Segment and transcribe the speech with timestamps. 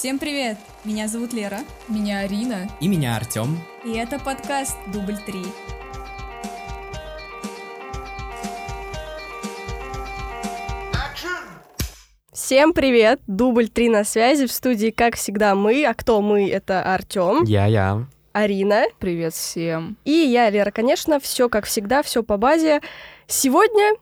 [0.00, 0.56] Всем привет!
[0.82, 1.58] Меня зовут Лера.
[1.86, 2.70] Меня Арина.
[2.80, 3.60] И меня Артем.
[3.84, 5.46] И это подкаст «Дубль 3».
[12.32, 13.20] Всем привет!
[13.26, 14.46] Дубль 3 на связи.
[14.46, 15.84] В студии, как всегда, мы.
[15.84, 16.48] А кто мы?
[16.48, 18.06] Это Артем, Я-я.
[18.32, 19.98] Арина Привет всем.
[20.06, 20.70] и я, Лера.
[20.70, 22.80] Конечно, все как всегда, все по базе.
[23.26, 23.92] Сегодня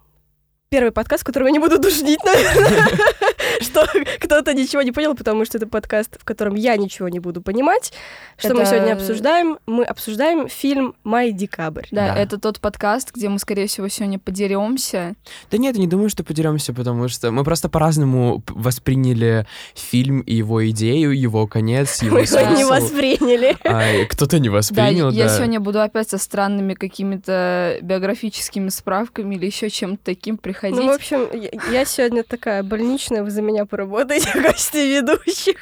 [0.69, 2.89] первый подкаст, который я не буду душнить, наверное,
[3.63, 3.87] что
[4.21, 7.93] кто-то ничего не понял, потому что это подкаст, в котором я ничего не буду понимать.
[8.37, 9.59] Что мы Это- сегодня обсуждаем?
[9.67, 11.87] Мы обсуждаем фильм «Май декабрь».
[11.91, 12.17] Да, Да.
[12.21, 15.15] это тот подкаст, где мы, скорее всего, сегодня подеремся.
[15.51, 20.35] Да нет, я не думаю, что подеремся, потому что мы просто по-разному восприняли фильм и
[20.35, 22.71] его идею, его конец, его Мы его не смысл.
[22.71, 23.57] восприняли.
[23.65, 25.37] А, кто-то не Да, воспринял, я да.
[25.37, 30.77] сегодня буду опять со странными какими-то биографическими справками или еще чем-то таким приходить.
[30.79, 35.57] Ну, в общем, я- я сегодня такая больничная, вы за меня поработаете в качестве ведущих.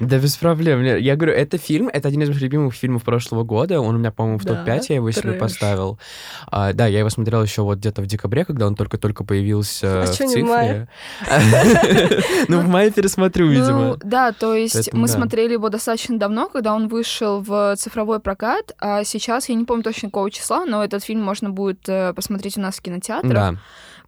[0.00, 0.82] Да без проблем.
[0.84, 3.80] Я- говорю, это фильм, это один из моих любимых фильмов прошлого года.
[3.80, 5.40] Он у меня, по-моему, в Да, топ-5 я его себе трэш.
[5.40, 5.98] поставил.
[6.46, 10.06] А, да, я его смотрел еще вот где-то в декабре, когда он только-только появился А
[10.06, 10.88] в цифре.
[12.48, 13.96] Ну, в мае пересмотрю, Ну, видимо.
[14.02, 19.04] да, то есть мы смотрели его достаточно давно, когда он вышел в цифровой прокат, а
[19.04, 22.60] сейчас я не помню точно какого числа, но этот фильм можно будет э, посмотреть у
[22.60, 23.32] нас в кинотеатрах.
[23.32, 23.54] Да.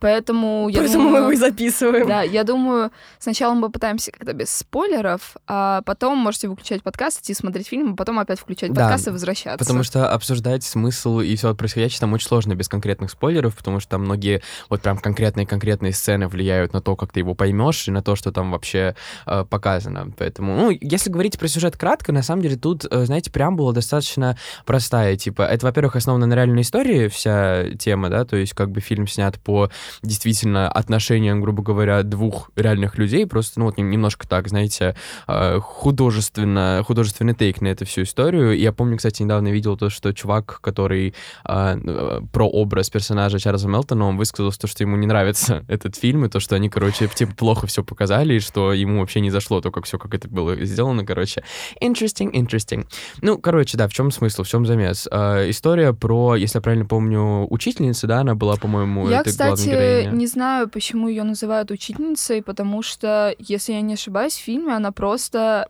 [0.00, 1.22] Поэтому я Поэтому мы думаю...
[1.22, 2.08] его и записываем.
[2.08, 7.34] Да, я думаю, сначала мы попытаемся как-то без спойлеров, а потом можете выключать подкаст, идти
[7.34, 9.58] смотреть фильм, а потом опять включать Да, подкаст и возвращаться.
[9.58, 13.90] Потому что обсуждать смысл и все происходящее там очень сложно без конкретных спойлеров, потому что
[13.90, 18.02] там многие вот прям конкретные-конкретные сцены влияют на то, как ты его поймешь, и на
[18.02, 20.12] то, что там вообще э, показано.
[20.16, 24.38] Поэтому, ну, если говорить про сюжет кратко, на самом деле тут, э, знаете, преамбула достаточно
[24.64, 25.16] простая.
[25.16, 29.06] Типа, это, во-первых, основана на реальной истории вся тема, да, то есть как бы фильм
[29.06, 29.70] снят по
[30.02, 34.94] действительно отношениям, грубо говоря, двух реальных людей, просто, ну, вот нем- немножко так, знаете,
[35.28, 38.56] э, художественно, художественный тейк на эту всю историю.
[38.56, 43.68] И я помню, кстати, недавно видел то, что чувак, который э, про образ персонажа Чарльза
[43.68, 47.08] Мелтона, он высказал то, что ему не нравится этот фильм, и то, что они, короче,
[47.08, 50.28] типа, плохо все показали, и что ему вообще не зашло то, как все, как это
[50.28, 51.42] было сделано, короче.
[51.82, 52.86] Interesting, interesting.
[53.22, 55.08] Ну, короче, да, в чем смысл, в чем замес?
[55.10, 59.68] Э, история про, если я правильно помню, учительница, да, она была, по-моему, Я, главной кстати,
[59.80, 60.18] героиней.
[60.18, 64.92] не знаю, почему ее называют учительницей, потому что, если я не ошибаюсь, в фильме она
[64.92, 65.68] просто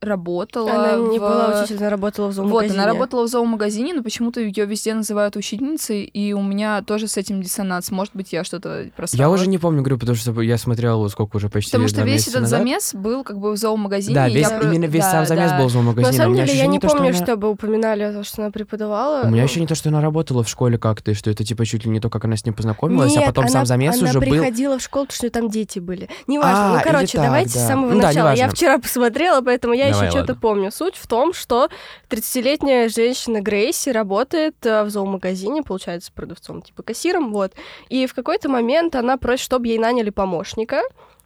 [0.00, 0.70] работала.
[0.70, 2.74] Она не в- была учитель, она работала в Вот, зоомагазине.
[2.74, 7.16] она работала в зоомагазине, но почему-то ее везде называют учительницей, и у меня тоже с
[7.16, 7.90] этим диссонанс.
[7.90, 9.22] Может быть, я что-то просрала.
[9.22, 12.02] Я уже не помню, говорю, потому что я смотрел вот сколько уже почти Потому что
[12.02, 12.60] весь этот назад.
[12.60, 14.14] замес был как бы в зоомагазине.
[14.14, 15.58] Да, весь, я именно весь да, сам замес да.
[15.58, 16.12] был в зоомагазине.
[16.12, 19.22] На самом деле, я не то, что помню, она- чтобы упоминали то, что она преподавала.
[19.24, 21.44] У меня Ну, еще не то, что она работала в школе как-то, и что это
[21.44, 23.66] типа чуть ли не то, как она с ним познакомилась, а Нет, потом она, сам
[23.66, 24.28] замес она уже был.
[24.28, 26.08] приходила в школу, потому что там дети были.
[26.26, 26.72] Неважно.
[26.72, 27.60] А, ну, короче, так, давайте да.
[27.60, 28.32] с самого Ну да, начала.
[28.34, 30.70] я вчера посмотрела, поэтому я Давай, еще что-то помню.
[30.70, 31.68] Суть в том, что
[32.08, 37.52] 30-летняя женщина Грейси работает э, в зоомагазине, получается, продавцом, типа кассиром, вот.
[37.88, 40.82] И в какой-то момент она просит, чтобы ей наняли помощника,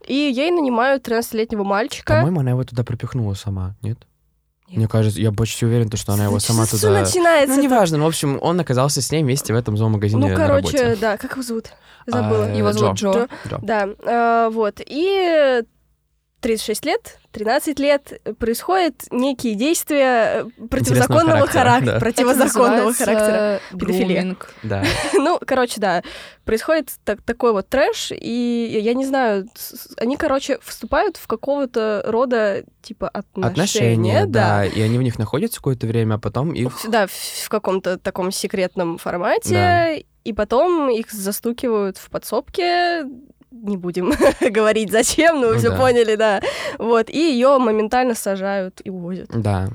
[0.07, 2.15] и ей нанимают 13-летнего мальчика.
[2.15, 3.99] По-моему, она его туда пропихнула сама, нет?
[4.69, 7.01] Мне кажется, я почти уверен, то, что она его сама Что туда...
[7.01, 7.57] начинается?
[7.57, 10.97] Ну, неважно, ну, в общем, он оказался с ней вместе в этом зоомагазине Ну, короче,
[10.97, 11.67] да, как его зовут?
[12.07, 12.47] Забыла.
[12.47, 13.13] А, Его зовут Джо.
[13.13, 13.29] Джо.
[13.49, 13.59] Джо.
[13.63, 14.81] Да, э, вот.
[14.85, 15.63] И
[16.43, 21.93] 36 лет, 13 лет происходят некие действия э, противозаконного характера, характера.
[21.95, 22.01] да.
[22.01, 23.61] Противозаконного Это характера.
[23.71, 24.37] Педофилия.
[24.65, 24.85] Да.
[25.15, 26.03] Ну, короче, да,
[26.45, 29.47] происходит так- такой вот трэш, и я не знаю,
[29.99, 33.49] они, короче, вступают в какого-то рода, типа, отношения.
[33.49, 34.65] Отношения, да.
[34.67, 36.73] И они в них находятся какое-то время, а потом их...
[36.89, 39.93] Да, в, в каком-то таком секретном формате, Да.
[39.95, 43.05] и потом их застукивают в подсобке.
[43.53, 45.77] Не будем говорить зачем, но вы Ну все да.
[45.77, 46.41] поняли, да.
[46.79, 49.29] Вот, и ее моментально сажают и увозят.
[49.35, 49.69] Да.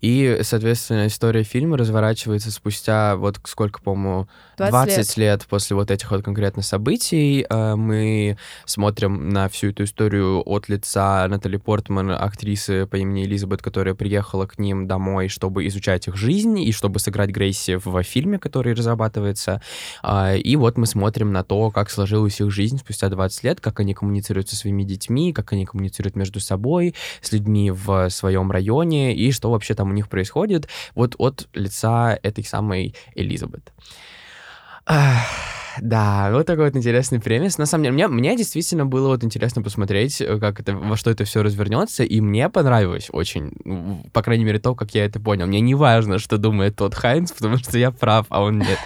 [0.00, 5.46] И, соответственно, история фильма разворачивается спустя, вот сколько, по-моему, 20 20 лет.
[5.48, 7.46] после вот этих вот конкретно событий.
[7.48, 13.62] Э, Мы смотрим на всю эту историю от лица Натали Портман, актрисы по имени Элизабет,
[13.62, 18.38] которая приехала к ним домой, чтобы изучать их жизнь и чтобы сыграть Грейси в фильме,
[18.38, 19.60] который разрабатывается.
[20.02, 23.80] А, И вот мы смотрим на то, как сложилась их жизнь спустя 20 лет, как
[23.80, 29.14] они коммуницируют со своими детьми, как они коммуницируют между собой, с людьми в своем районе,
[29.14, 33.72] и что вообще там у них происходит, вот от лица этой самой Элизабет.
[35.80, 37.56] Да, вот такой вот интересный премис.
[37.58, 41.10] На самом деле, мне, мне действительно было вот интересно посмотреть, э, как это, во что
[41.10, 45.20] это все развернется, и мне понравилось очень, ну, по крайней мере, то, как я это
[45.20, 45.46] понял.
[45.46, 48.78] Мне не важно, что думает тот Хайнс, потому что я прав, а он нет.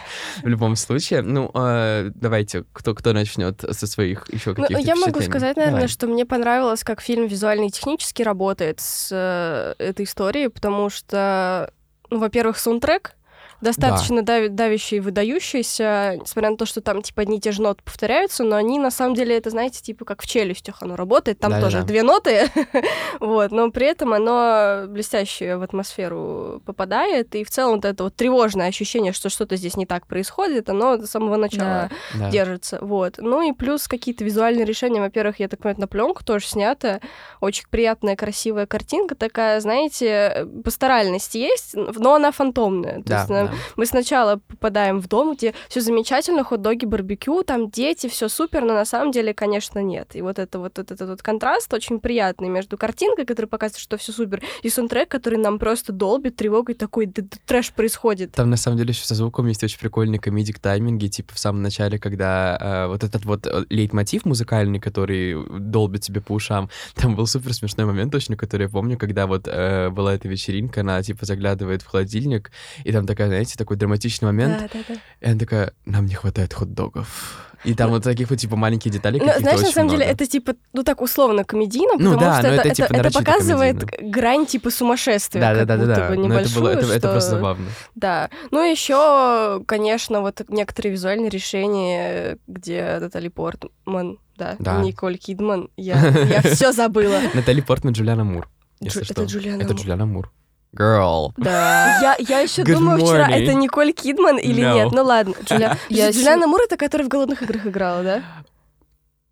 [0.42, 4.94] В любом случае, ну, э, давайте, кто, кто начнет со своих еще Ну, каких-то я
[4.94, 5.88] могу сказать, наверное, Давай.
[5.88, 11.72] что мне понравилось, как фильм визуально и технически работает с э, этой историей, потому что,
[12.10, 13.16] ну, во-первых, саундтрек
[13.60, 17.62] достаточно дави- давящий и выдающийся, несмотря на то, что там, типа, одни и те же
[17.62, 21.38] ноты повторяются, но они, на самом деле, это, знаете, типа, как в челюстях оно работает,
[21.38, 21.70] там Да-да-да.
[21.70, 22.50] тоже две ноты,
[23.20, 28.14] вот, но при этом оно блестяще в атмосферу попадает, и в целом вот это вот
[28.16, 32.30] тревожное ощущение, что что-то здесь не так происходит, оно с самого начала Да.
[32.30, 32.78] держится.
[32.80, 33.14] Вот.
[33.18, 35.00] Ну и плюс какие-то визуальные решения.
[35.00, 37.00] Во-первых, я так понимаю, на пленку тоже снято.
[37.40, 42.96] Очень приятная, красивая картинка такая, знаете, пасторальность есть, но она фантомная.
[42.98, 43.54] То Да, есть да.
[43.76, 48.74] мы сначала попадаем в дом, где все замечательно, хот-доги, барбекю, там дети, все супер, но
[48.74, 50.16] на самом деле, конечно, нет.
[50.16, 54.12] И вот это вот этот, вот контраст очень приятный между картинкой, которая показывает, что все
[54.12, 58.32] супер, и саундтрек, который нам просто долбит тревогой, такой «Да- да трэш происходит.
[58.32, 61.62] Там на самом деле еще со звуком есть очень прикольный комедик тайминги, типа в самом
[61.62, 67.16] начале, когда э, вот этот вот э, лейтмотив музыкальный, который долбит тебе по ушам, там
[67.16, 71.02] был супер смешной момент точно, который я помню, когда вот э, была эта вечеринка, она
[71.02, 72.50] типа заглядывает в холодильник,
[72.84, 74.94] и там такая, знаете, такой драматичный момент, Да, да, да.
[75.20, 77.40] и она такая, нам не хватает хот-догов.
[77.64, 80.12] И там вот таких вот типа маленькие детали Ну, знаешь, на самом деле, много.
[80.22, 83.80] это типа, ну так условно комедийно, Ну потому да, что это, это, типа, это показывает
[83.80, 84.10] комедийно.
[84.12, 85.40] грань типа сумасшествия.
[85.40, 86.08] да, да, как да, да, будто да.
[86.10, 87.66] бы Но это было, это, это что- просто забавно.
[87.94, 88.28] Да.
[88.50, 94.82] Ну, еще, конечно, вот некоторые визуальные решения, где Натали Портман, да, Да.
[94.82, 95.94] Николь Кидман, я,
[96.28, 97.18] я все забыла.
[97.32, 98.46] Натали Портман, Джулиана Мур.
[98.80, 99.22] Если Джу- что.
[99.22, 99.80] это Джулиана Это Мур.
[99.80, 100.32] Джулиана Мур.
[100.74, 101.32] Girl.
[101.36, 101.98] Да.
[102.02, 103.42] Я, я еще Good думаю вчера, morning.
[103.42, 104.74] это Николь Кидман или No.
[104.74, 104.92] нет.
[104.92, 105.76] Ну ладно, Джуля...
[105.88, 108.22] Я Джулиана Мур это которая в «Голодных играх» играла, да?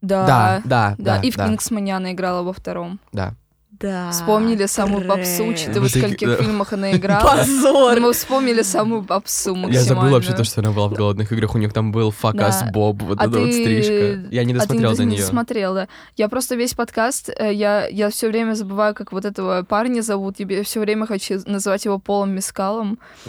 [0.00, 0.26] Да.
[0.26, 1.20] Да, да, Да, да.
[1.22, 2.98] и в да, Кингсмане она играла во втором.
[3.12, 3.34] да.
[3.82, 4.10] Да.
[4.12, 7.36] Вспомнили самую попсу, учитывая, в скольких фильмах она играла.
[7.36, 8.00] Позор!
[8.00, 9.56] Мы вспомнили самую попсу.
[9.68, 11.54] Я забыл вообще то, что она была в голодных играх.
[11.54, 12.64] У них там был факас.
[12.72, 14.28] Боб, вот А эта вот стрижка.
[14.30, 15.24] Я не А ты досмотрел не, до не нее.
[15.24, 15.88] смотрел, да.
[16.16, 20.36] Я просто весь подкаст, э, я, я все время забываю, как вот этого парня зовут.
[20.38, 22.98] Я все время хочу называть его Полом Мискалом.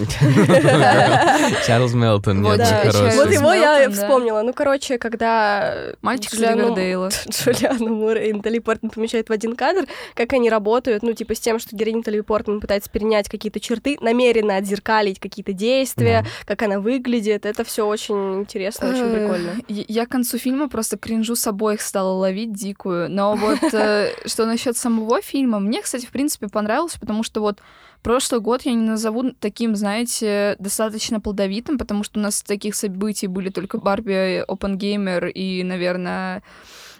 [1.65, 4.41] Чарльз Мелтон, Вот, нет, вот его я вспомнила.
[4.43, 6.33] Ну, короче, когда Мальчик.
[7.29, 11.39] Джулиану Мур и Натали Портман помещают в один кадр, как они работают, ну, типа, с
[11.39, 16.79] тем, что героиня Натали Портман пытается перенять какие-то черты, намеренно отзеркалить какие-то действия, как она
[16.79, 17.45] выглядит.
[17.45, 19.51] Это все очень интересно, очень прикольно.
[19.67, 23.09] я- Я к концу фильма просто кринжу с обоих стала ловить дикую.
[23.09, 27.59] Но вот э, что насчет самого фильма, мне, кстати, в принципе, понравилось, потому что вот
[28.01, 33.27] прошлый год я не назову таким, знаете, достаточно плодовитым, потому что у нас таких событий
[33.27, 36.43] были только Барби, Опенгеймер и, наверное,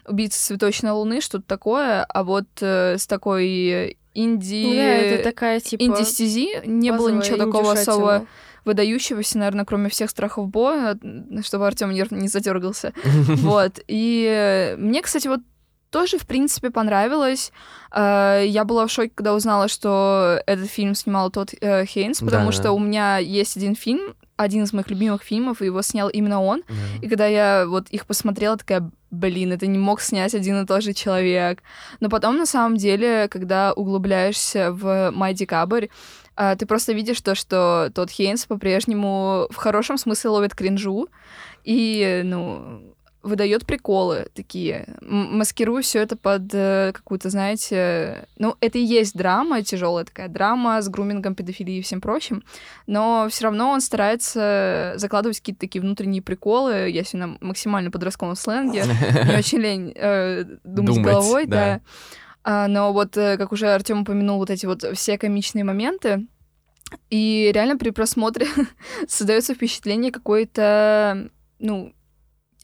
[0.08, 4.66] Убийца цветочной луны, что-то такое, а вот э, с такой инди...
[4.68, 5.82] Ну да, это такая, типа...
[5.82, 8.28] инди-стези не было ничего такого особо
[8.66, 10.98] выдающегося, наверное, кроме всех страхов боя,
[11.44, 12.94] чтобы Артем нерв не задергался.
[13.04, 13.80] Вот.
[13.88, 15.42] И э, мне, кстати, вот
[15.94, 17.52] тоже, в принципе, понравилось.
[17.96, 22.48] Э, Я была в шоке, когда узнала, что этот фильм снимал тот э, Хейнс, потому
[22.48, 22.52] Да-да.
[22.52, 26.42] что у меня есть один фильм, один из моих любимых фильмов, и его снял именно
[26.42, 26.64] он.
[27.04, 30.82] И когда я вот их посмотрела, такая, блин, это не мог снять один и тот
[30.84, 31.62] же человек.
[32.00, 35.88] Но потом, на самом деле, когда углубляешься в «Май декабрь»,
[36.36, 41.08] а, ты просто видишь то, что тот Хейнс по-прежнему в хорошем смысле ловит кринжу
[41.64, 42.93] и, ну,
[43.24, 49.64] выдает приколы такие, маскируя все это под э, какую-то, знаете, ну, это и есть драма,
[49.64, 52.44] тяжелая такая драма с грумингом, педофилией и всем прочим,
[52.86, 58.84] но все равно он старается закладывать какие-то такие внутренние приколы, если на максимально подростковом сленге,
[59.30, 61.56] не очень лень э, думать, Думать, головой, да.
[61.56, 61.82] да.
[62.44, 66.28] А, но вот, э, как уже Артем упомянул, вот эти вот все комичные моменты,
[67.10, 68.48] и реально при просмотре
[69.08, 71.94] создается впечатление какой-то, ну,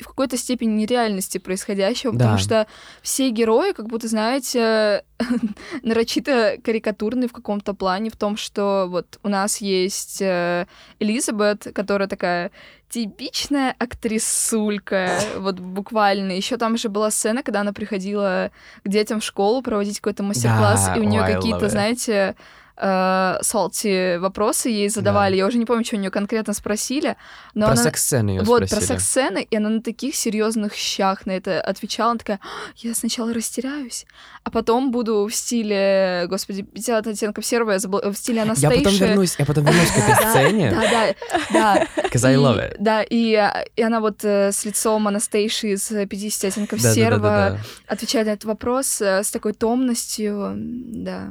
[0.01, 2.37] в какой-то степени нереальности происходящего, потому Да.
[2.37, 2.67] что
[3.01, 5.03] все герои, как будто, знаете,
[5.83, 10.65] нарочито карикатурны в каком-то плане, в том, что вот у нас есть э,
[10.99, 12.51] Элизабет, которая такая
[12.89, 16.31] типичная актрисулька, вот буквально.
[16.31, 18.51] Еще там же была сцена, когда она приходила
[18.83, 22.35] к детям в школу проводить какой-то мастер-класс, Да, и у нее какие-то, it.
[22.79, 25.35] Э, вопросы ей задавали.
[25.35, 27.15] Я уже не помню, что у нее конкретно спросили.
[27.53, 27.83] Но про она...
[27.83, 28.79] секс-сцены ее Вот, спросили.
[28.79, 32.11] про секс-сцены, и она на таких серьезных щах на это отвечала.
[32.11, 34.05] Она такая, «А, я сначала растеряюсь,
[34.43, 38.77] а потом буду в стиле, господи, 50 оттенков серого, я забыла, в стиле Я Анастейши.
[38.83, 41.15] потом вернусь, я потом вернусь к этой Да, сцене, Да, да,
[41.53, 41.87] да.
[42.09, 42.75] 'cause I И- love it.
[42.79, 43.35] Да, и,
[43.81, 49.23] она вот э, с лицом Анастейши из 50 оттенков серого отвечает на этот вопрос э,
[49.23, 51.29] с такой томностью, да.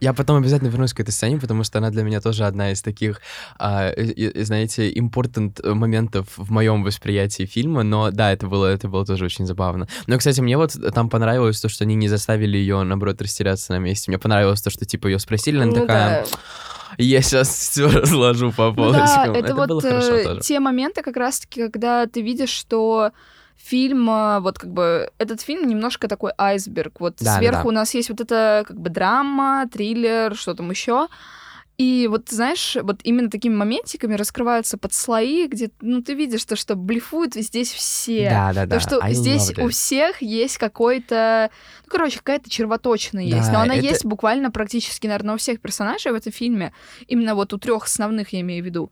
[0.00, 2.82] Я потом обязательно вернусь к этой сцене, потому что она для меня тоже одна из
[2.82, 3.20] таких,
[3.58, 7.82] а, и- знаете, important моментов в моем восприятии фильма.
[7.82, 9.88] Но да, это было, это было тоже очень забавно.
[10.06, 13.78] Но, кстати, мне вот там понравилось то, что они не заставили ее, наоборот, растеряться на
[13.78, 14.10] месте.
[14.10, 16.38] Мне понравилось то, что типа ее спросили, она Ну такая, да.
[16.98, 19.32] я сейчас все разложу по Ну полочкам.
[19.32, 23.12] да, это, вот было хорошо э, те моменты как раз-таки, когда ты видишь, что
[23.58, 27.00] фильм, э, вот как бы, этот фильм немножко такой айсберг.
[27.00, 27.68] Вот Да, сверху да.
[27.68, 31.08] у нас есть вот это как бы драма, триллер, что там еще.
[31.76, 36.74] И вот, знаешь, вот именно такими моментиками раскрываются подслои, где, ну, ты видишь то, что
[36.74, 38.30] блефуют здесь все.
[38.30, 38.76] Да, да, да.
[38.76, 41.50] То, что I здесь у всех есть какой-то...
[41.84, 43.46] Ну, короче, какая-то червоточина есть.
[43.46, 46.72] Да, Но она это- есть буквально практически, наверное, у всех персонажей в этом фильме.
[47.06, 48.90] Именно вот у трех основных, я имею в виду.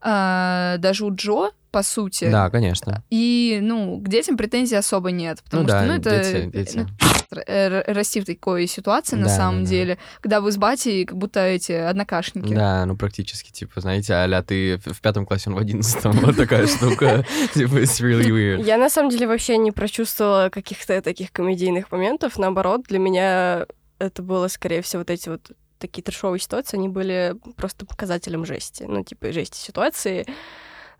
[0.00, 2.30] А, даже у Джо, по сути.
[2.30, 3.02] Да, конечно.
[3.10, 5.42] И, ну, к детям претензий особо нет.
[5.44, 6.10] Потому Ну что, да, ну, это...
[6.32, 6.86] дети, дети.
[7.30, 9.70] ну, э, расти в такой ситуации, на Да, самом да, да.
[9.70, 12.54] деле, когда вы с батей как будто эти однокашники.
[12.54, 16.36] Да, ну практически, типа, знаете, а ты в в пятом классе, он в одиннадцатом, вот
[16.36, 17.26] такая штука.
[17.54, 18.64] Типа, it's really weird.
[18.64, 22.38] Я на самом деле вообще не прочувствовала каких-то таких комедийных моментов.
[22.38, 23.66] Наоборот, для меня
[23.98, 28.84] это было, скорее всего, вот эти вот такие трешовые ситуации, они были просто показателем жести.
[28.84, 30.26] Ну, типа, жести ситуации.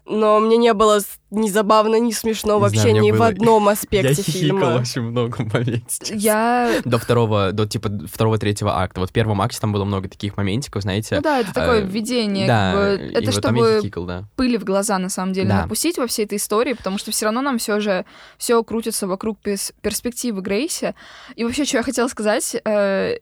[0.06, 3.64] Но мне не было ни забавно, ни смешно Не вообще знаю, ни в было- одном
[3.66, 4.64] Я аспекте хихикал фильма.
[4.80, 6.14] очень много в моменте.
[6.14, 6.80] Я...
[6.84, 9.00] До второго, до типа второго-третьего акта.
[9.00, 11.16] Вот в первом акте там было много таких моментиков, знаете.
[11.16, 12.46] Ну да, это такое э, введение.
[12.46, 14.25] да, как бы, это вот я чтобы хихикал, да.
[14.37, 15.62] пыли в глаза, на самом деле, Да.
[15.62, 18.04] напустить во всей этой истории, потому что все равно нам все же
[18.37, 20.94] все крутится вокруг перспективы Грейси.
[21.34, 23.16] И вообще, что я хотела сказать, э,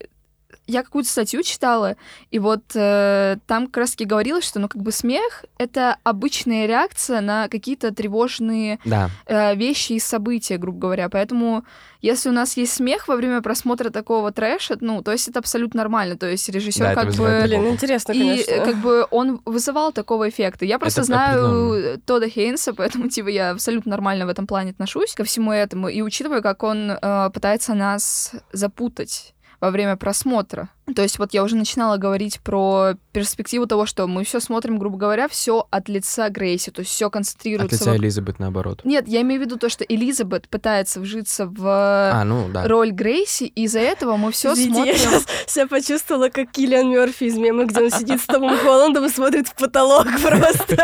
[0.66, 1.96] я какую-то статью читала,
[2.30, 7.20] и вот э, там как раз-таки говорилось, что, ну, как бы смех— это обычная реакция
[7.20, 11.08] на какие-то тревожные Да, э, вещи и события, грубо говоря.
[11.08, 11.64] Поэтому,
[12.00, 15.78] если у нас есть смех во время просмотра такого трэша, ну, то есть это абсолютно
[15.78, 16.16] нормально.
[16.16, 17.40] То есть режиссер Да, как бы...
[17.42, 18.50] Блин, интересно, И конечно.
[18.50, 20.64] э, как бы он вызывал такого эффекта.
[20.64, 22.00] Я просто Это знаю.
[22.06, 25.88] Тода Хейнса, поэтому типа я абсолютно нормально в этом плане отношусь ко всему этому.
[25.88, 29.31] И учитывая, как он э, пытается нас запутать
[29.62, 30.68] во время просмотра.
[30.96, 34.98] То есть вот я уже начинала говорить про перспективу того, что мы все смотрим, грубо
[34.98, 37.76] говоря, все от лица Грейси, то есть все от концентрируется.
[37.76, 38.80] лица вок- Элизабет наоборот.
[38.82, 42.66] Нет, я имею в виду то, что Элизабет пытается вжиться в А, ну да.
[42.66, 45.20] роль Грейси, и из-за этого мы все Извините, я смотрим.
[45.20, 49.08] сейчас себя почувствовала, как Киллиан Мерфи из мема, где он сидит с Томом Холландом и
[49.08, 50.76] смотрит в потолок просто.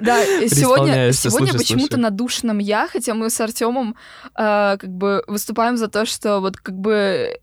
[0.00, 3.94] Да, и сегодня, сегодня почему-то на душном я, хотя мы с Артемом
[4.34, 7.38] как бы выступаем за то, что вот как бы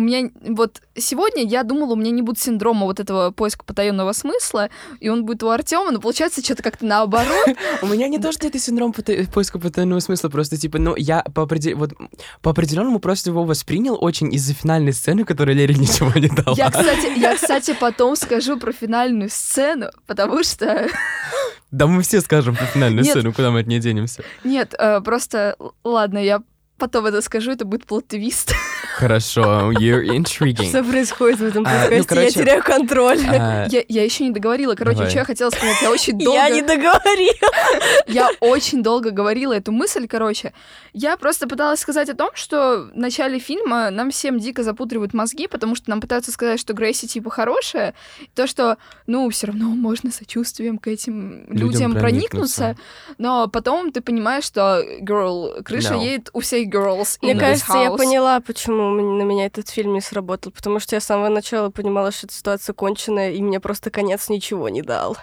[0.00, 4.12] у меня вот сегодня я думала, у меня не будет синдрома вот этого поиска потаенного
[4.12, 7.48] смысла, и он будет у Артема, но получается что-то как-то наоборот.
[7.82, 11.22] У меня не то, что это синдром пота- поиска потайного смысла, просто типа, ну, я
[11.22, 16.56] по, определенному просто его воспринял очень из-за финальной сцены, которая Лере ничего не дала.
[16.56, 20.88] Я, кстати, я, кстати, потом скажу про финальную сцену, потому что
[21.70, 24.22] Да мы все скажем про финальную сцену, куда мы от нее денемся.
[24.44, 26.42] нет, э, просто ладно, я
[26.80, 28.52] потом это скажу, это будет плот-твист.
[28.96, 30.68] Хорошо, you're intriguing.
[30.68, 32.24] Что происходит в этом А, ну, подкасте?
[32.24, 33.18] Я теряю контроль.
[33.28, 34.74] А, Я, я еще не договорила.
[34.74, 35.10] Короче, Давай.
[35.10, 35.76] что я хотела сказать?
[35.82, 36.38] Я очень долго...
[36.38, 37.48] Я не договорила.
[38.08, 40.52] Я очень долго говорила эту мысль, короче.
[40.92, 45.46] Я просто пыталась сказать о том, что в начале фильма нам всем дико запутривают мозги,
[45.46, 47.94] потому что нам пытаются сказать, что Грейси типа хорошая,
[48.34, 52.60] то, что, ну, все равно можно сочувствием к этим людям, Людям проникнуться.
[52.60, 52.76] проникнуться.
[53.18, 56.04] но потом ты понимаешь, что, girl, крыша No.
[56.04, 57.96] едет у всех girls Мне in this кажется, я house.
[57.96, 60.52] поняла, почему на меня этот фильм не сработал.
[60.52, 64.28] Потому что я с самого начала понимала, что эта ситуация конченая, и мне просто конец
[64.28, 65.16] ничего не дал.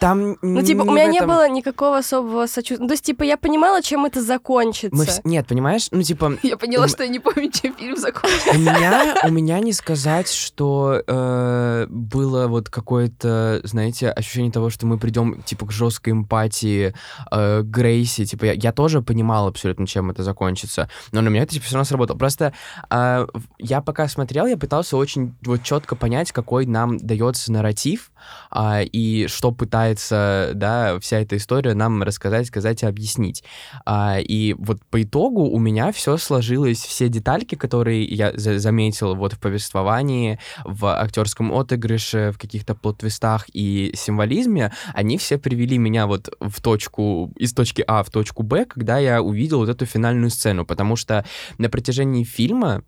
[0.00, 2.82] Там Ну, типа, у меня не было никакого особого сочувствия.
[2.82, 4.96] Ну, То есть, типа, я понимала, чем это закончится.
[4.96, 8.50] Мы Нет, понимаешь, ну, типа, Я поняла, что я не помню, чем фильм закончился.
[8.50, 14.86] у меня, у меня не сказать, что э, было вот какое-то, знаете, ощущение того, что
[14.86, 16.94] мы придем, типа, к жесткой эмпатии
[17.30, 18.26] э, Грейси.
[18.26, 20.88] Типа, я, я тоже понимал абсолютно, чем это закончится.
[21.12, 22.18] Но на меня это, типа, все равно сработало.
[22.18, 22.52] Просто
[22.90, 23.26] э,
[23.58, 28.10] я пока смотрел, я пытался очень вот четко понять, какой нам дается нарратив.
[28.50, 33.44] А, и что пытается, да, вся эта история нам рассказать, сказать и объяснить.
[33.84, 39.14] А, и вот по итогу у меня все сложилось, все детальки, которые я за заметил
[39.14, 46.06] вот в повествовании, в актерском отыгрыше, в каких-то плот-твистах и символизме, они все привели меня
[46.06, 50.30] вот в точку, из точки А в точку Б, когда я увидел вот эту финальную
[50.30, 51.24] сцену, потому что
[51.58, 52.82] на протяжении фильма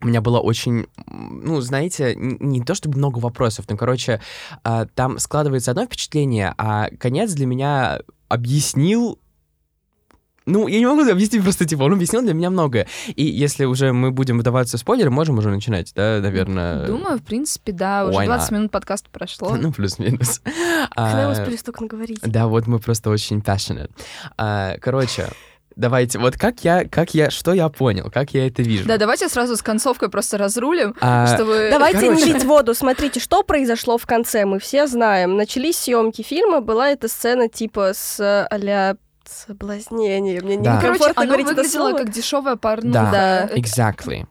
[0.00, 4.20] у меня было очень, ну, знаете, не то чтобы много вопросов, но, короче,
[4.62, 9.18] а, там складывается одно впечатление, а конец для меня объяснил
[10.46, 12.86] ну, я не могу объяснить просто, типа, он объяснил для меня многое.
[13.16, 16.86] И если уже мы будем вдаваться в спойлеры, можем уже начинать, да, наверное?
[16.86, 18.04] Думаю, в принципе, да.
[18.04, 19.56] Уже 20 минут подкаста прошло.
[19.64, 20.42] Ну, плюс-минус.
[20.94, 22.20] Когда мы успели столько наговорить?
[22.22, 23.90] Да, вот мы просто очень passionate.
[24.36, 25.30] А, короче,
[25.76, 28.86] Давайте, вот как я, как я, что я понял, как я это вижу.
[28.86, 31.68] Да, давайте сразу с концовкой просто разрулим, а, чтобы...
[31.70, 32.26] Давайте Короче...
[32.26, 32.74] не лить воду.
[32.74, 35.36] Смотрите, что произошло в конце, мы все знаем.
[35.36, 38.96] Начались съемки фильма, была эта сцена типа с а
[39.28, 40.40] соблазнение.
[40.40, 40.76] Мне да.
[40.76, 42.92] некомфортно Короче, говорить оно выглядело это как дешевая порнуха.
[42.92, 43.54] Да, да.
[43.56, 44.26] exactly.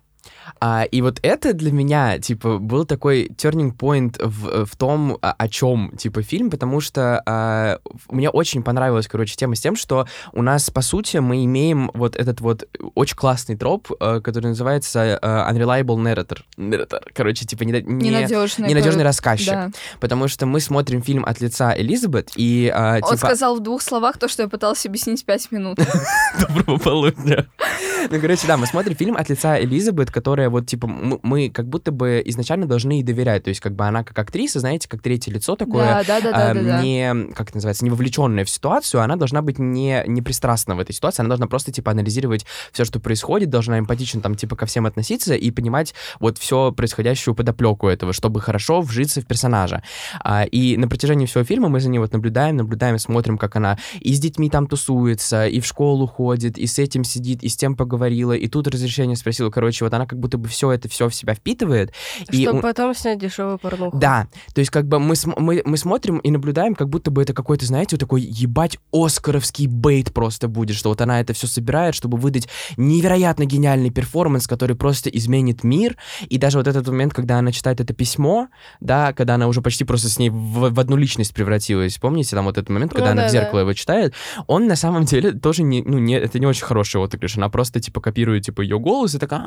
[0.60, 5.32] А, и вот это для меня, типа, был такой turning point в, в том, о,
[5.32, 10.08] о чем, типа, фильм, потому что а, мне очень понравилась, короче, тема с тем, что
[10.32, 15.20] у нас, по сути, мы имеем вот этот вот очень классный троп, а, который называется
[15.22, 16.40] а, unreliable narrator.
[16.58, 17.02] narrator.
[17.14, 19.54] Короче, типа, не, не, ненадежный, ненадежный рассказчик.
[19.54, 19.72] Да.
[20.00, 23.18] Потому что мы смотрим фильм от лица Элизабет, и, а, Он типа...
[23.18, 25.80] сказал в двух словах то, что я пыталась объяснить пять минут.
[26.40, 27.48] Доброго полудня.
[28.10, 31.68] Ну, короче, да, мы смотрим фильм от лица Элизабет, которая вот, типа, мы, мы как
[31.68, 33.44] будто бы изначально должны ей доверять.
[33.44, 36.32] То есть, как бы она как актриса, знаете, как третье лицо такое, да, да, да,
[36.32, 36.82] да, э, да, да.
[36.82, 40.80] не, как это называется, не вовлеченная в ситуацию, она должна быть не, не пристрастна в
[40.80, 44.66] этой ситуации, она должна просто, типа, анализировать все, что происходит, должна эмпатично там, типа, ко
[44.66, 49.84] всем относиться и понимать вот все происходящую подоплеку этого, чтобы хорошо вжиться в персонажа.
[50.24, 53.78] А, и на протяжении всего фильма мы за ней вот наблюдаем, наблюдаем, смотрим, как она
[54.00, 57.56] и с детьми там тусуется, и в школу ходит, и с этим сидит, и с
[57.56, 59.52] тем поговорила, и тут разрешение спросила.
[59.52, 61.94] Короче, вот она как будто бы все это все в себя впитывает.
[62.24, 62.62] Чтобы и...
[62.62, 63.98] потом снять дешевую порнуху.
[63.98, 67.34] Да, то есть как бы мы, мы, мы смотрим и наблюдаем, как будто бы это
[67.34, 71.94] какой-то, знаете, вот такой ебать оскаровский бейт просто будет, что вот она это все собирает,
[71.94, 72.48] чтобы выдать
[72.78, 75.96] невероятно гениальный перформанс, который просто изменит мир.
[76.30, 78.48] И даже вот этот момент, когда она читает это письмо,
[78.80, 82.00] да, когда она уже почти просто с ней в, в одну личность превратилась.
[82.00, 83.62] Помните там вот этот момент, когда ну, она да, в зеркало да.
[83.62, 84.14] его читает?
[84.48, 87.38] Он на самом деле тоже не, ну, не, это не очень хороший отыгрыш.
[87.38, 89.42] Она просто типа копирует типа ее голос и такая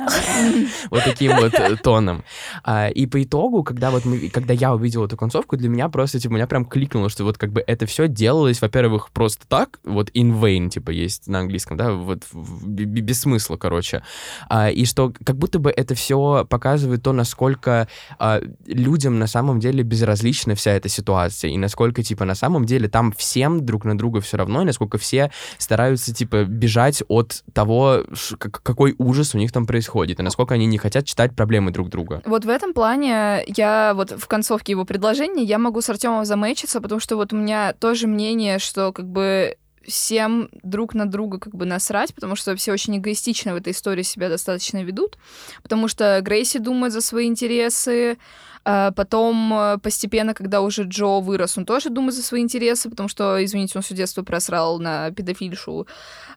[0.90, 2.24] вот таким вот э, тоном.
[2.64, 6.18] А, и по итогу, когда вот мы, когда я увидел эту концовку, для меня просто,
[6.18, 10.10] типа, меня прям кликнуло, что вот как бы это все делалось, во-первых, просто так, вот
[10.10, 14.02] in vain, типа, есть на английском, да, вот без смысла, короче.
[14.48, 17.88] А, и что как будто бы это все показывает то, насколько
[18.18, 22.88] а, людям на самом деле безразлична вся эта ситуация, и насколько, типа, на самом деле
[22.88, 28.04] там всем друг на друга все равно, и насколько все стараются, типа, бежать от того,
[28.38, 29.89] какой ужас у них там происходит,
[30.20, 32.22] и насколько они не хотят читать проблемы друг друга.
[32.24, 36.80] Вот в этом плане я вот в концовке его предложения я могу с Артемом замечиться,
[36.80, 41.54] потому что вот у меня тоже мнение, что как бы всем друг на друга как
[41.54, 45.16] бы насрать, потому что все очень эгоистично в этой истории себя достаточно ведут,
[45.62, 48.18] потому что Грейси думает за свои интересы,
[48.64, 53.08] а потом э, постепенно, когда уже Джо вырос, он тоже думает за свои интересы, потому
[53.08, 55.86] что, извините, он все детство просрал на педофильшу.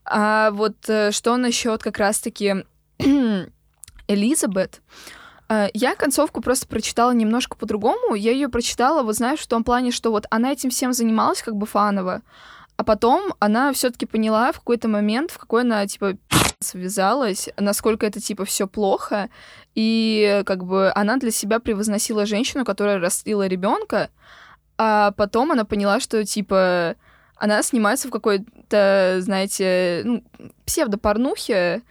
[0.05, 2.63] А вот э, что насчет как раз-таки
[4.07, 4.81] Элизабет.
[5.49, 8.15] Э, я концовку просто прочитала немножко по-другому.
[8.15, 11.55] Я ее прочитала, вот знаешь, в том плане, что вот она этим всем занималась как
[11.55, 12.21] бы фаново,
[12.75, 16.17] а потом она все-таки поняла в какой-то момент, в какой она типа
[16.59, 19.29] связалась, насколько это типа все плохо,
[19.75, 24.09] и как бы она для себя превозносила женщину, которая растила ребенка,
[24.77, 26.95] а потом она поняла, что типа
[27.35, 30.23] она снимается в какой-то, знаете, ну,
[30.65, 31.81] псевдопорнухе,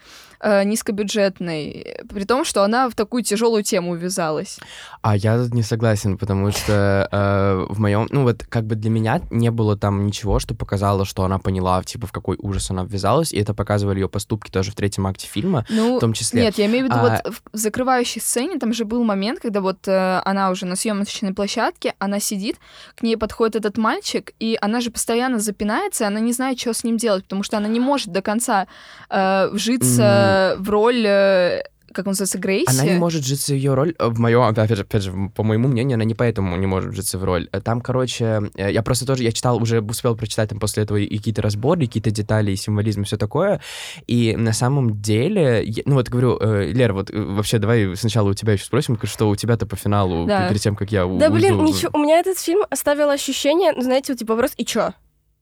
[0.43, 4.59] э, низкобюджетной, при том, что она в такую тяжелую тему ввязалась.
[5.01, 8.91] А я тут не согласен, потому что э, в моем, ну вот как бы для
[8.91, 12.85] меня не было там ничего, что показало, что она поняла, типа, в какой ужас она
[12.85, 16.43] ввязалась, и это показывали ее поступки тоже в третьем акте фильма, ну, в том числе.
[16.43, 17.23] Нет, я имею в виду а...
[17.25, 21.33] вот в закрывающей сцене там же был момент, когда вот э, она уже на съемочной
[21.33, 22.57] площадке, она сидит,
[22.97, 26.75] к ней подходит этот мальчик, и она же постоянно запинается, и она не знает, что
[26.75, 28.67] с ним делать, потому что она не может до конца
[29.09, 31.63] э, вжиться в роль э,
[31.95, 32.71] как он называется, Грейси.
[32.71, 33.95] Она не может житься в ее роль.
[33.99, 36.95] э, В моем, опять же, опять же, по моему мнению, она не поэтому не может
[36.95, 37.51] житься в роль.
[37.53, 40.97] Э, Там, короче, э, я просто тоже, я читал, уже успел прочитать там после этого
[40.97, 43.61] и какие-то разборы, и какие-то детали, и символизм, и все такое.
[44.07, 48.31] И на самом деле, я- ну вот говорю, э, Лера, вот э, вообще давай сначала
[48.31, 50.49] у тебя еще спросим, что у тебя-то по финалу, Да.
[50.49, 51.65] перед тем, как я Да блин, уйду.
[51.75, 54.95] ничего, у меня этот фильм оставил ощущение, ну, знаете, вот типа вопрос, и чё?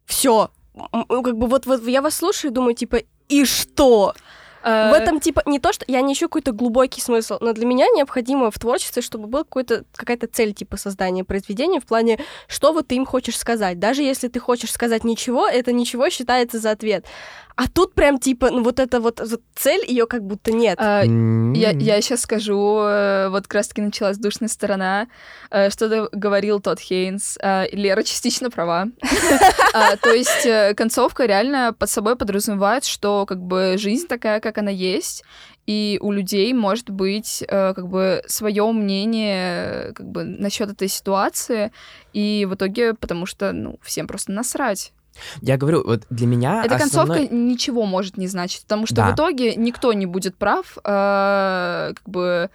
[0.04, 0.50] Все.
[1.08, 2.98] Как бы вот, вот я вас слушаю и думаю, типа,
[3.28, 4.14] и что?
[4.62, 7.66] Э, В этом, типа, не то, что я не ищу какой-то глубокий смысл, но для
[7.66, 12.88] меня необходимо в творчестве, чтобы была какая-то цель, типа, создания произведения в плане, что вот
[12.88, 13.78] ты им хочешь сказать.
[13.78, 17.04] Даже если ты хочешь сказать ничего, это ничего считается за ответ.
[17.62, 19.20] А тут прям, типа, ну, вот эта вот,
[19.54, 20.78] цель, ее как будто нет.
[20.80, 25.08] М, Я, я сейчас скажу, э, вот как раз-таки началась душная сторона,
[25.50, 27.36] э, что-то говорил тот Хейнс.
[27.38, 28.86] э, Лера частично права.
[29.74, 34.70] А, То есть концовка реально под собой подразумевает, что как бы жизнь такая, как она
[34.70, 35.22] есть,
[35.66, 41.72] и у людей может быть э, как бы свое мнение как бы насчет этой ситуации,
[42.14, 44.92] и в итоге, потому что ну всем просто насрать.
[45.42, 49.10] Я говорю, вот для меня Эта основной- концовка ничего может не значить, потому что Да.
[49.10, 52.48] в итоге никто не будет прав, э, как бы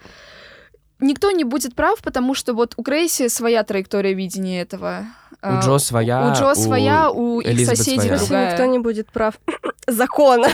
[1.00, 5.04] никто не будет прав, потому что вот у Грейси своя траектория видения этого.
[5.42, 8.12] У Э, Джо своя, у Джо своя, у их Элизабет соседей своя.
[8.14, 8.50] Если другая.
[8.52, 9.34] никто не будет прав.
[9.88, 10.44] Закон.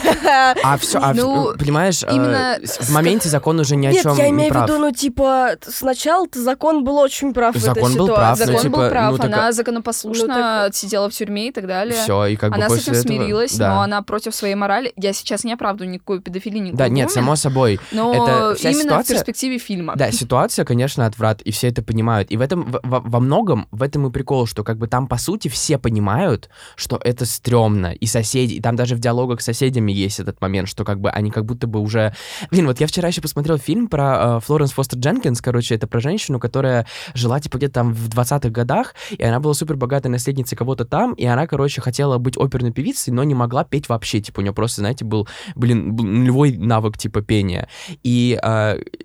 [0.63, 4.03] А все, а, Ну, в- понимаешь, э, именно в моменте закон уже ни о Нет,
[4.03, 4.69] чем я не имею в прав.
[4.69, 8.53] виду, ну, типа, сначала-то закон был очень прав в Закон этой был прав, ситуации.
[8.53, 11.49] ну, Закон был типа, прав, ну, так она а- законопослушно Ну, так- сидела в тюрьме
[11.49, 11.95] и так далее.
[11.95, 13.75] Все, и как бы Она с этим этого- смирилась, да.
[13.75, 14.93] но она против своей морали.
[14.97, 17.81] Я сейчас не оправдываю никакую педофилию, никакую Да, нет, груминг, само собой.
[17.91, 19.95] но это вся именно ситуация- в перспективе фильма.
[19.97, 22.31] Да, ситуация, конечно, отврат, и все это понимают.
[22.31, 25.07] И в этом, в- во, во многом, в этом и прикол, что как бы там,
[25.07, 29.45] по сути, все понимают, что это стрёмно, и соседи, и там даже в диалогах с
[29.45, 32.15] соседями есть этот момент, что как бы они как будто бы уже...
[32.51, 36.01] Блин, вот я вчера еще посмотрел фильм про э, Флоренс Фостер Дженкинс, короче, это про
[36.01, 40.57] женщину, которая жила, типа, где-то там в 20-х годах, и она была супер богатой наследницей
[40.57, 44.41] кого-то там, и она, короче, хотела быть оперной певицей, но не могла петь вообще, типа,
[44.41, 47.69] у нее просто, знаете, был, блин, нулевой навык, типа, пения.
[48.03, 48.39] И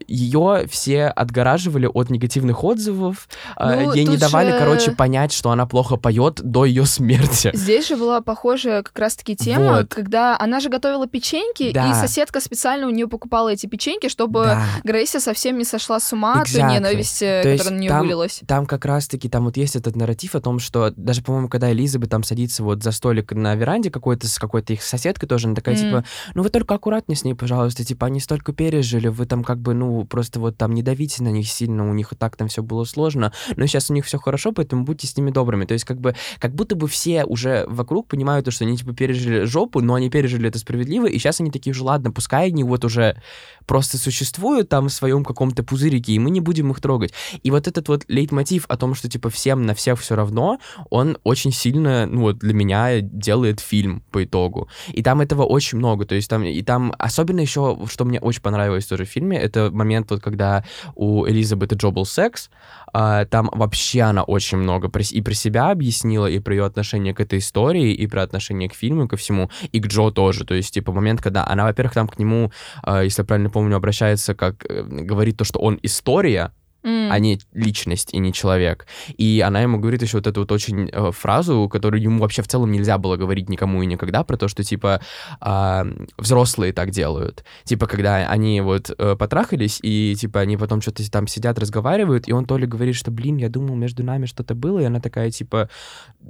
[0.08, 3.28] ее все отгораживали от негативных отзывов,
[3.58, 7.52] э, Ну, ей не давали, же- короче, понять, что она плохо поет до ее смерти.
[7.54, 9.88] Здесь же была похожая как раз-таки тема, Вот.
[9.90, 11.90] когда она же готовила печеньки, Да.
[11.92, 14.64] и соседка специально у нее покупала эти печеньки, чтобы Да.
[14.84, 16.74] Грейси совсем не сошла с ума от той Exactly.
[16.74, 18.42] ненависти, То которая на нее там- вылилась.
[18.48, 22.10] Там как раз-таки, там вот есть этот нарратив о том, что даже, по-моему, когда Элизабет
[22.10, 25.76] там садится вот за столик на веранде какой-то с какой-то их соседкой тоже, она такая,
[25.76, 25.82] М.
[25.82, 26.04] типа,
[26.36, 29.74] ну вы только аккуратнее с ней, пожалуйста, типа, они столько пережили, вы там как бы,
[29.74, 32.62] ну, просто вот там не давите на них сильно, у них и так там все
[32.64, 35.66] было сложно, но сейчас у них все хорошо, поэтому будьте с ними добрыми.
[35.66, 38.94] То есть как бы, как будто бы все уже вокруг понимают, то, что они типа
[38.94, 42.64] пережили жопу, но они пережили это справедливо, и сейчас они такие уже, ладно, пускай они
[42.64, 43.22] вот уже
[43.66, 47.14] просто существуют там в своем каком-то пузырике, и мы не будем их трогать.
[47.44, 51.18] И вот этот вот лейтмотив о том, что типа всем на всех все равно, он
[51.24, 54.68] очень сильно, ну вот для меня делает фильм по итогу.
[54.94, 58.42] И там этого очень много, то есть там, и там особенно еще, что мне очень
[58.42, 60.64] понравилось тоже в фильме, это момент вот, когда
[60.96, 62.50] у Элизабет и Джо был секс,
[62.94, 67.20] а, там вообще она очень много и про себя объяснила, и про ее отношение к
[67.20, 70.54] этой истории, и про отношение к фильму, и ко всему, и к Джо тоже, то
[70.54, 72.52] есть, типа, момент, когда она, во-первых, там к нему,
[72.84, 76.52] а, если я правильно помню, обращается, как э, говорит то, что он история,
[76.88, 77.12] М.
[77.12, 78.88] а не личность и не человек.
[79.18, 82.48] И она ему говорит еще вот эту вот очень э, фразу, которую ему вообще в
[82.48, 85.02] целом нельзя было говорить никому и никогда, про то, что, типа,
[85.42, 85.86] а,
[86.18, 87.44] взрослые так делают.
[87.66, 92.32] Типа, когда они вот э, потрахались, и, типа, они потом что-то там сидят, разговаривают, и
[92.32, 95.32] он то ли говорит, что, блин, я думал, между нами что-то было, и она такая,
[95.32, 95.70] типа,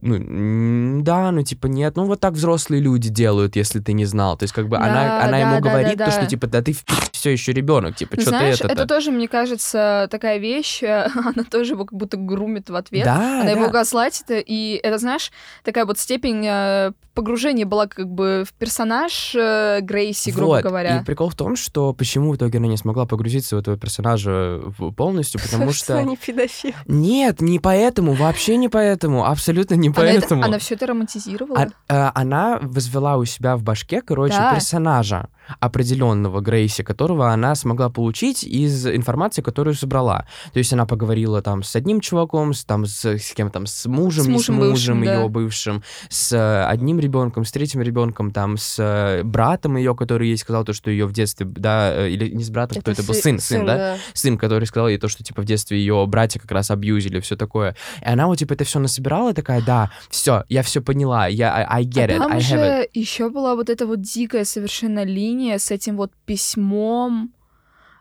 [0.01, 4.37] ну, да, ну, типа, нет, ну, вот так взрослые люди делают, если ты не знал.
[4.37, 6.11] То есть, как бы, она, Да, она да, ему да, да, говорит то, да.
[6.11, 6.75] что, типа, да ты
[7.11, 11.43] все еще ребенок, типа, что ты это это тоже, мне кажется, такая вещь, э, она
[11.43, 13.05] тоже его как будто грумит в ответ.
[13.05, 13.71] Да, Она его да.
[13.71, 15.31] газлатит, и это, знаешь,
[15.63, 20.99] такая вот степень э, погружения была как бы в персонаж э, Грейси, грубо Вот, говоря.
[20.99, 24.61] И прикол в том, что почему в итоге она не смогла погрузиться в этого персонажа
[24.77, 25.97] в- полностью, потому что...
[25.97, 26.73] они педофил.
[26.85, 30.43] Нет, не поэтому, вообще не поэтому, абсолютно не поэтому.
[30.43, 31.69] она все это романтизировала.
[31.89, 35.29] Э, она возвела у себя в башке, короче, персонажа
[35.59, 40.25] определенного Грейси, которого она смогла получить из информации, которую собрала.
[40.53, 43.85] То есть она поговорила там с одним чуваком, с, там, с, с кем там, с
[43.85, 45.13] мужем, С не мужем с мужем бывшим, да.
[45.13, 50.29] ее бывшим, с э, одним ребенком, с третьим ребенком, там, с э, братом ее, который
[50.29, 53.03] ей сказал то, что ее в детстве, да, э, или не с братом, кто это
[53.03, 53.97] был, сын, сын, да?
[54.13, 57.35] сын, который сказал ей то, что, типа, в детстве ее братья как раз абьюзили, все
[57.35, 57.75] такое.
[58.01, 61.65] И она вот, типа, это все насобирала, такая, да, все, я все поняла, я, I,
[61.69, 62.89] I get it, а там I have it.
[62.93, 67.31] еще была вот эта вот дикая совершенно линия с этим вот письмом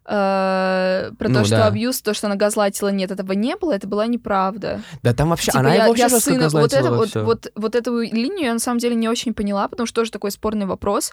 [0.05, 1.67] э, про Ну то, что да.
[1.67, 4.83] абьюз, то, что она газлатила, нет, этого не было, это была неправда.
[5.03, 7.53] Да там вообще, Типа, она я, его вообще я сына- вот, это, во вот, вот,
[7.55, 10.67] вот эту линию я на самом деле не очень поняла, потому что тоже такой спорный
[10.67, 11.13] вопрос.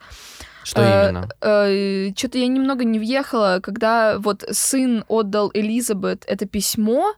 [0.64, 2.14] Что э, именно?
[2.16, 7.14] Что-то я немного не въехала, когда вот сын отдал Элизабет это письмо,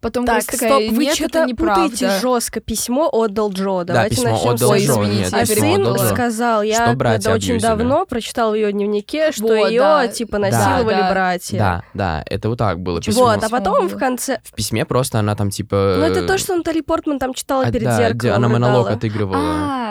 [0.00, 1.82] потом Так, Грейс такая, стоп, вы нет, что-то это неправда.
[1.90, 2.60] путаете жестко.
[2.60, 3.84] Письмо отдал Джо.
[3.84, 7.58] Давайте письмо начнем отдал с Джо, нет, я А сын отдал сказал, я это очень
[7.58, 10.08] давно прочитал в ее дневнике, что Вот, ее да.
[10.08, 10.38] типа Да.
[10.38, 11.10] насиловали Да.
[11.10, 11.58] братья.
[11.58, 13.24] Да, да, это вот так было письмо.
[13.24, 14.40] Вот, а потом в конце...
[14.44, 15.96] В письме просто она там типа...
[15.98, 18.18] Ну, это то, что Натали Портман там читала а, перед да, зеркалом.
[18.18, 18.96] где она монолог рыдала.
[18.96, 19.38] отыгрывала.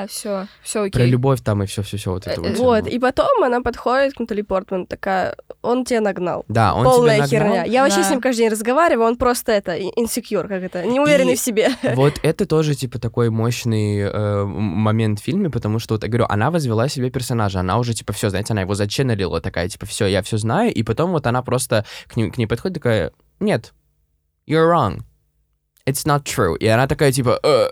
[0.01, 0.91] А, все, все окей.
[0.91, 2.57] Про любовь там и все, все, все вот это вот.
[2.57, 6.45] Вот, и потом она подходит к Натали Портман, такая, он тебя нагнал.
[6.47, 7.55] Да, он Полная тебя нагнал.
[7.57, 7.71] херня.
[7.71, 8.03] Я вообще Да.
[8.03, 11.69] с ним каждый день разговариваю, он просто это, инсекьюр, как это, неуверенный И- в себе.
[11.95, 16.25] Вот это тоже, типа, такой мощный э, момент в фильме, потому что, вот, я говорю,
[16.29, 20.05] она возвела себе персонажа, она уже, типа, все, знаете, она его заченнелила, такая, типа, все,
[20.07, 23.73] я все знаю, и потом вот она просто к ней, к ней подходит, такая, нет,
[24.47, 25.01] you're wrong,
[25.85, 27.69] it's not true, и она такая, типа, «Э,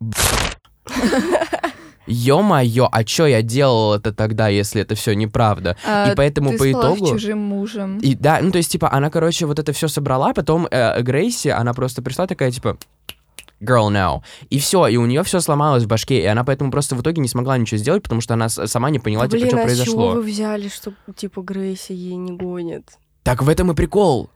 [2.06, 5.76] Ё-моё, а чё я делал это тогда, если это все неправда?
[5.86, 7.98] А, и поэтому ты по спала с итогу- чужим мужем.
[7.98, 11.48] И да, ну то есть, типа, она, короче, вот это все собрала, потом э, Грейси,
[11.48, 12.76] она просто пришла такая, типа,
[13.60, 14.20] girl now.
[14.50, 17.22] И все, и у нее все сломалось в башке, и она поэтому просто в итоге
[17.22, 19.62] не смогла ничего сделать, потому что она сама не поняла, типа, Блин, что а с
[19.62, 20.10] чего произошло.
[20.12, 22.84] вы взяли, что, типа, Грейси ей не гонит?
[23.22, 24.28] Так в этом и прикол.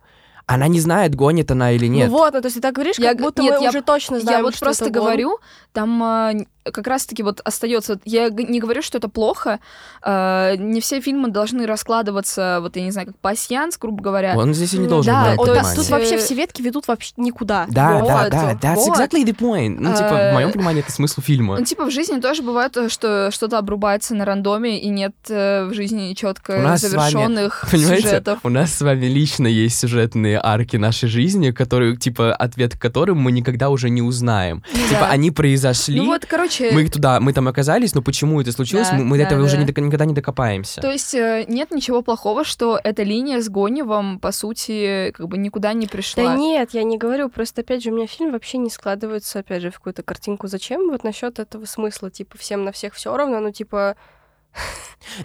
[0.51, 2.09] Она не знает, гонит она или нет.
[2.09, 3.83] Ну вот, ну то есть ты так говоришь, Я как будто нет, мы я- уже
[3.83, 5.03] точно знаем, Я вот что просто это гон.
[5.05, 5.39] говорю,
[5.75, 6.33] там а,
[6.73, 7.99] как раз-таки вот остается.
[8.05, 9.59] Я не говорю, что это плохо.
[10.03, 14.37] а, не все фильмы должны раскладываться, вот я не знаю, как пасьянс, грубо говоря.
[14.37, 16.87] Он здесь и не Ну должен да, то есть- тут вообще э, все ветки ведут
[16.89, 17.67] вообще никуда.
[17.69, 18.97] Да, да, Вот, да, that's вот.
[18.99, 19.77] exactly the point.
[19.79, 21.59] Ну, типа, в Э, моем понимании, это смысл фильма.
[21.59, 25.65] Ну, типа, в жизни тоже бывает, э, что что-то обрубается на рандоме, и нет э,
[25.65, 28.39] в жизни четко с вами, завершенных Понимаете, сюжетов.
[28.43, 33.19] у нас с вами лично есть сюжетные арки нашей жизни, которые, типа, ответ к которым
[33.21, 34.63] мы никогда уже не узнаем.
[34.89, 35.09] Типа, Да.
[35.11, 38.97] они произошли, Ну вот, короче, мы туда, мы там оказались, но почему это случилось, Да,
[38.97, 39.63] мы, мы до да, этого уже да.
[39.63, 40.81] не дока- никогда не докопаемся.
[40.81, 45.39] то есть э, нет ничего плохого, что эта линия с Гоневым, по сути, как бы
[45.39, 46.25] никуда не пришла.
[46.25, 49.63] Да нет, я не говорю, просто опять же у меня фильм вообще не складывается, опять
[49.63, 50.47] же, в какую-то картинку.
[50.49, 53.97] Зачем вот насчет этого смысла, типа всем на всех все равно, ну типа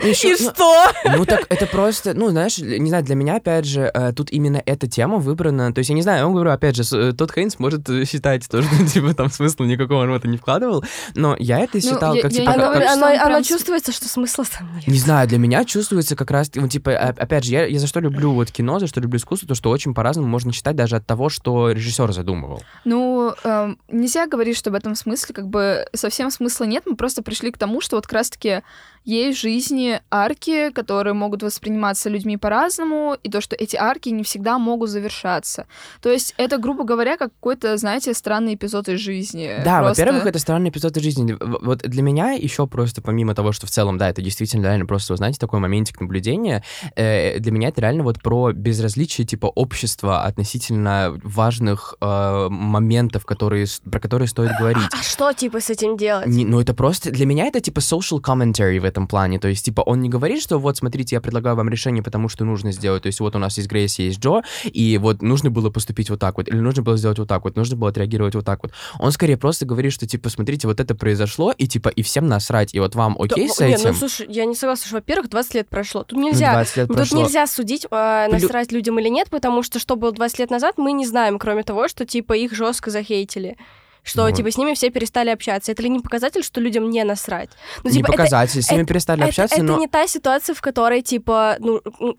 [0.02, 0.92] Ну, ещё- и ну, что?
[1.18, 4.62] Ну так это просто, ну знаешь, не знаю, для меня опять же э, тут именно
[4.66, 5.74] эта тема выбрана.
[5.74, 8.06] То есть я не знаю, я вам говорю опять же, э, тот Хейнс может э,
[8.06, 11.82] считать то, что типа там смысла никакого он в это не вкладывал, но я это
[11.82, 13.92] считал я- как я типа не как- Оно, говорю, как- оно- он оно прям чувствуется,
[13.92, 14.88] что смысла там нет.
[14.88, 17.88] Не знаю, для меня чувствуется как раз, ну, типа, а- опять же, я, я за
[17.88, 20.96] что люблю вот кино, за что люблю искусство, то, что очень по-разному можно читать даже
[20.96, 22.64] от того, что режиссер задумывал.
[22.86, 26.84] Ну, эм, нельзя говорить, что в этом смысле как бы совсем смысла нет.
[26.86, 28.62] Мы просто пришли к тому, что вот как раз-таки
[29.06, 34.24] есть в жизни арки, которые могут восприниматься людьми по-разному, и то, что эти арки не
[34.24, 35.68] всегда могут завершаться.
[36.02, 39.52] То есть это, грубо говоря, как какой-то, знаете, странный эпизод из жизни.
[39.66, 41.38] Да, Просто- во-первых, это странный эпизод из жизни.
[41.40, 45.16] Вот для меня еще просто, помимо того, что в целом, да, это действительно реально просто,
[45.16, 46.64] знаете, такой моментик наблюдения,
[46.96, 53.68] э, для меня это реально вот про безразличие типа общества относительно важных э, моментов, которые,
[53.90, 54.84] про которые стоит говорить.
[54.92, 56.28] А что типа с этим делать?
[56.28, 57.12] Не- ну, это просто...
[57.12, 59.40] Для меня это, типа, social commentary в этом плане.
[59.40, 62.46] То есть, типа, он не говорит, что вот, смотрите, я предлагаю вам решение, потому что
[62.46, 63.04] нужно сделать.
[63.04, 66.20] То есть, вот у нас есть Грейс, есть Джо, и вот нужно было поступить вот
[66.20, 68.72] так вот, или нужно было сделать вот так вот, нужно было отреагировать вот так вот.
[69.00, 72.74] Он скорее просто говорит, что, типа, смотрите, вот это произошло, и, типа, и всем насрать,
[72.76, 73.90] и вот вам окей Да, с не, этим?
[73.90, 76.04] ну слушай, я не согласна, что, во-первых, 20 лет прошло.
[76.04, 77.22] Тут Ну, нельзя 20 лет Тут прошло.
[77.24, 80.78] нельзя судить, э, Плю- насрать людям или нет, потому что что было 20 лет назад,
[80.78, 83.58] мы не знаем, кроме того, что типа их жестко захейтили.
[84.04, 84.36] Что, Вот.
[84.36, 85.72] типа, с ними все перестали общаться.
[85.72, 87.50] Это ли не показатель, что людям не насрать?
[87.84, 89.78] Ну, не типа, это- показатель, с ними это- перестали это, общаться, это но...
[89.80, 92.16] не та ситуация, в которой, типа, ну, ну,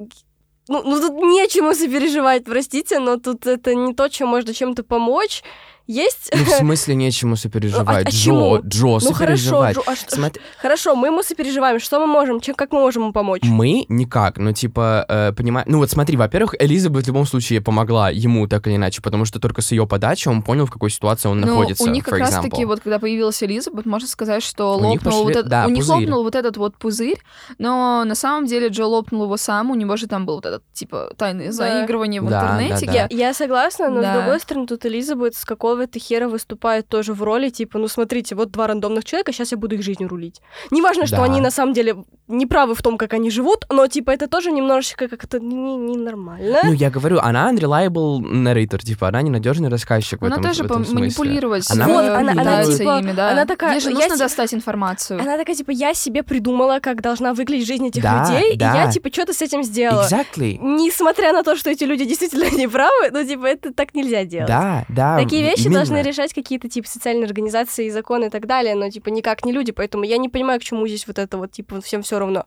[0.69, 5.43] ну, ну, тут нечему сопереживать, простите, но тут это не то, чем можно чем-то помочь.
[5.87, 6.31] Есть...
[6.35, 8.07] Ну, в смысле нечему сопереживать?
[8.07, 8.59] а Джо, чему?
[8.65, 9.77] Джо, Ну, хорошо, сопереживать.
[9.77, 11.79] Джо, а что- Смотри, хорошо, мы ему сопереживаем.
[11.81, 12.41] Что мы можем?
[12.41, 13.43] Чем, как мы можем ему помочь?
[13.45, 18.11] Мы никак, ну типа, э, понимаешь, ну вот смотри, во-первых, Элизабет в любом случае помогла
[18.11, 21.29] ему так или иначе, потому что только с ее подачи он понял, в какой ситуации
[21.29, 21.85] он Ну, находится.
[21.85, 25.31] у них как раз-таки, вот когда появилась Элизабет, можно сказать, что У лопнул вот пошли-
[25.33, 27.19] этот, да, у них лопнул вот этот вот пузырь,
[27.59, 30.63] но на самом деле Джо лопнул его сам, у него же там был вот этот,
[30.73, 32.87] типа, тайное заигрывание в Да, интернете.
[32.87, 34.13] да, Я, я согласна, но Да.
[34.15, 37.89] с другой стороны, тут Элизабет с какого Вова Техера выступает тоже в роли, типа, ну
[37.89, 40.41] смотрите, вот два рандомных человека, сейчас я буду их жизнью рулить.
[40.71, 41.25] Неважно, что Да.
[41.25, 41.97] они на самом деле
[42.29, 46.59] не правы в том, как они живут, но, типа, это тоже немножечко как-то не- ненормально.
[46.65, 50.67] Ну, я говорю, она unreliable narrator, типа, она ненадежный рассказчик в Она этом, тоже в
[50.67, 51.01] этом смысле.
[51.01, 53.31] манипулировать Она Вот, э, она- она, типа, да.
[53.33, 55.21] она такая, Ей же я нужно те- достать информацию.
[55.21, 58.73] Она такая, типа, я себе придумала, как должна выглядеть жизнь этих Да, людей, да.
[58.73, 60.03] и я, типа, что-то с этим сделала.
[60.09, 60.59] Exactly.
[60.61, 64.49] Несмотря на то, что эти люди действительно неправы, ну, типа, это так нельзя делать.
[64.49, 65.19] Да, да.
[65.19, 65.81] Такие вещи именно.
[65.81, 69.73] должны решать какие-то, типа, социальные организации, законы и так далее, но, типа, никак не люди,
[69.73, 72.47] поэтому я не понимаю, к чему здесь вот это вот, типа, всем все равно.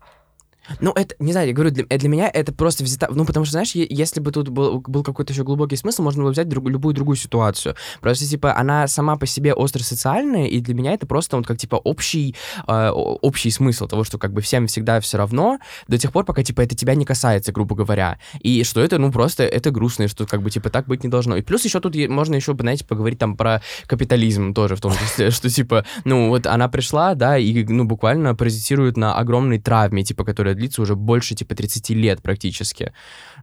[0.79, 3.07] Ну, это, не знаю, я говорю, для, э, для меня это просто взята...
[3.11, 6.31] Ну, потому что, знаешь, если бы тут был, был какой-то еще глубокий смысл, можно было
[6.31, 7.75] взять друг- любую другую ситуацию.
[8.01, 11.75] Просто, типа, она сама по себе остро-социальная, и для меня это просто вот как, типа,
[11.75, 12.35] общий,
[12.67, 16.43] э, общий смысл того, что, как бы, всем всегда все равно, до тех пор, пока,
[16.43, 18.19] типа, это тебя не касается, грубо говоря.
[18.41, 21.09] И что это, ну, просто, это грустно, и что, как бы, типа, так быть не
[21.09, 21.37] должно.
[21.37, 25.31] И плюс еще тут можно еще, знаете, поговорить там про капитализм тоже, в том числе,
[25.37, 30.25] что, типа, ну, вот она пришла, да, и, ну, буквально паразитирует на огромной травме, типа,
[30.25, 32.91] которая длится уже больше, типа, 30 лет практически.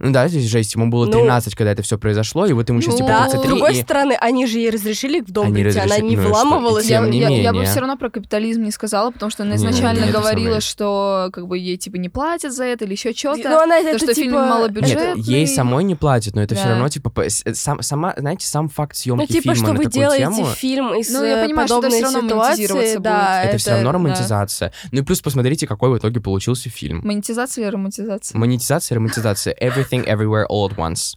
[0.00, 2.80] Ну да, здесь жесть, ему было Ну, 13, когда это все произошло, и вот ему
[2.80, 5.46] сейчас, ну, типа, Да, с 33, другой и- стороны, они же ей разрешили в дом
[5.46, 6.86] Они прийти, она разрешили, не ну вламывалась.
[6.86, 7.70] Я, не я- я бы менее.
[7.70, 11.46] все равно про капитализм не сказала, потому что она изначально не, это говорила, что как
[11.46, 13.48] бы ей типа не платят за это или еще что-то.
[13.48, 15.14] Ну, она то, это, что фильм типа, малобюджетный.
[15.16, 16.70] Нет, ей самой не платят, но это все Да.
[16.70, 19.84] равно, типа, с- сам, сама, знаете, сам факт съемки Ну, типа, фильма что на вы
[19.84, 22.96] такую делаете тему, фильм из Ну, я э, понимаю, что это подобной всё равно ситуации,
[22.98, 23.92] да, это, все равно да.
[23.92, 24.72] романтизация.
[24.92, 27.00] Ну и плюс посмотрите, какой в итоге получился фильм.
[27.04, 28.38] Монетизация романтизация?
[28.38, 31.16] Монетизация, романтизация, everything, everywhere, all at once.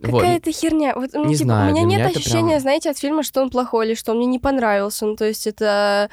[0.00, 0.20] Вот.
[0.20, 0.92] Какая-то херня.
[0.94, 3.40] Вот, ну, Не типа, знаю, у меня нет меня ощущения, прям- знаете, от фильма, что
[3.40, 5.06] он плохой или что он мне не понравился.
[5.06, 6.10] Ну, то есть это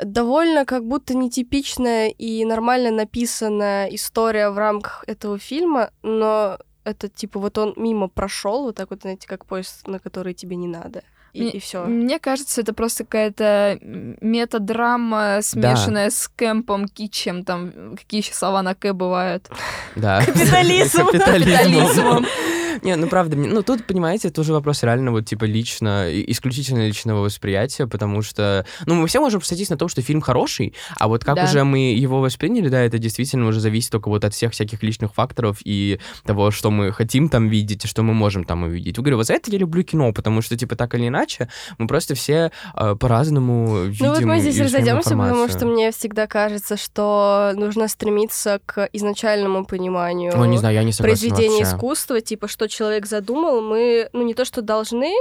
[0.00, 7.40] довольно как будто нетипичная и нормально написанная история в рамках этого фильма, но это типа
[7.40, 11.02] вот он мимо прошел, вот так вот, знаете, как поезд, на который тебе не надо.
[11.36, 11.84] И, Мне- все.
[11.84, 18.74] Мне кажется, это просто какая-то метадрама, смешанная с кэмпом, кичем, там, какие еще слова на
[18.74, 19.50] К бывают.
[19.96, 20.24] Да.
[20.24, 21.06] Капитализм.
[21.06, 22.26] Капитализмом.
[22.82, 26.86] Не, ну правда, мне- ну тут, понимаете, это уже вопрос реально вот типа лично, исключительно
[26.86, 31.08] личного восприятия, потому что, ну мы все можем сойтись на том, что фильм хороший, а
[31.08, 31.44] вот как Да.
[31.44, 35.14] уже мы его восприняли, да, это действительно уже зависит только вот от всех всяких личных
[35.14, 38.96] факторов и того, что мы хотим там видеть и что мы можем там увидеть.
[38.96, 41.86] Я говорю, вот за это я люблю кино, потому что типа так или иначе мы
[41.86, 46.76] просто все э, по-разному видим Ну вот мы здесь разойдемся, потому что мне всегда кажется,
[46.76, 51.76] что нужно стремиться к изначальному пониманию Ой, не знаю, я не согласен произведения вообще.
[51.76, 55.12] искусства, типа, что человек задумал, мы, ну, не то, что должны,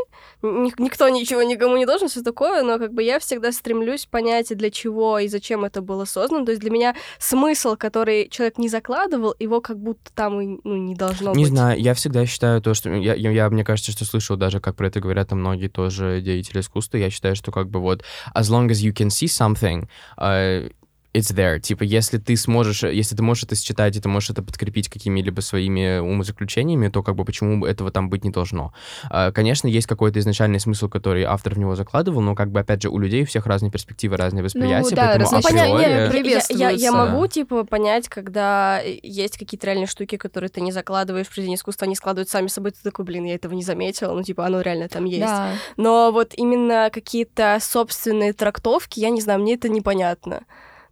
[0.41, 4.55] ни- никто ничего никому не должен, все такое, но как бы я всегда стремлюсь понять,
[4.55, 6.45] для чего и зачем это было создано.
[6.45, 10.75] То есть для меня смысл, который человек не закладывал, его как будто там и ну,
[10.77, 11.53] не должно Не быть.
[11.53, 12.89] знаю, я всегда считаю то, что...
[12.93, 16.21] Я, я, я- мне кажется, что слышал даже, как про это говорят там многие тоже
[16.21, 16.97] деятели искусства.
[16.97, 18.03] Я считаю, что как бы вот
[18.35, 20.71] as long as you can see something, uh,
[21.15, 21.59] it's there.
[21.59, 25.41] Типа, если ты сможешь, если ты можешь это считать, и ты можешь это подкрепить какими-либо
[25.41, 28.73] своими умозаключениями, то как бы почему бы этого там быть не должно.
[29.09, 32.81] А, Конечно, есть какой-то изначальный смысл, который автор в него закладывал, но как бы, опять
[32.81, 36.03] же, у людей у всех разные перспективы, разные восприятия, да, поэтому априори- не, я- я,
[36.03, 36.91] я, приветствуется.
[36.91, 41.85] могу, типа, понять, когда есть какие-то реальные штуки, которые ты не закладываешь в произведение искусства,
[41.85, 44.89] они складывают сами собой, ты такой, блин, я этого не заметила, ну, типа, оно реально
[44.89, 45.21] там есть.
[45.25, 45.51] Да.
[45.77, 50.41] Но вот именно какие-то собственные трактовки, я не знаю, мне это непонятно.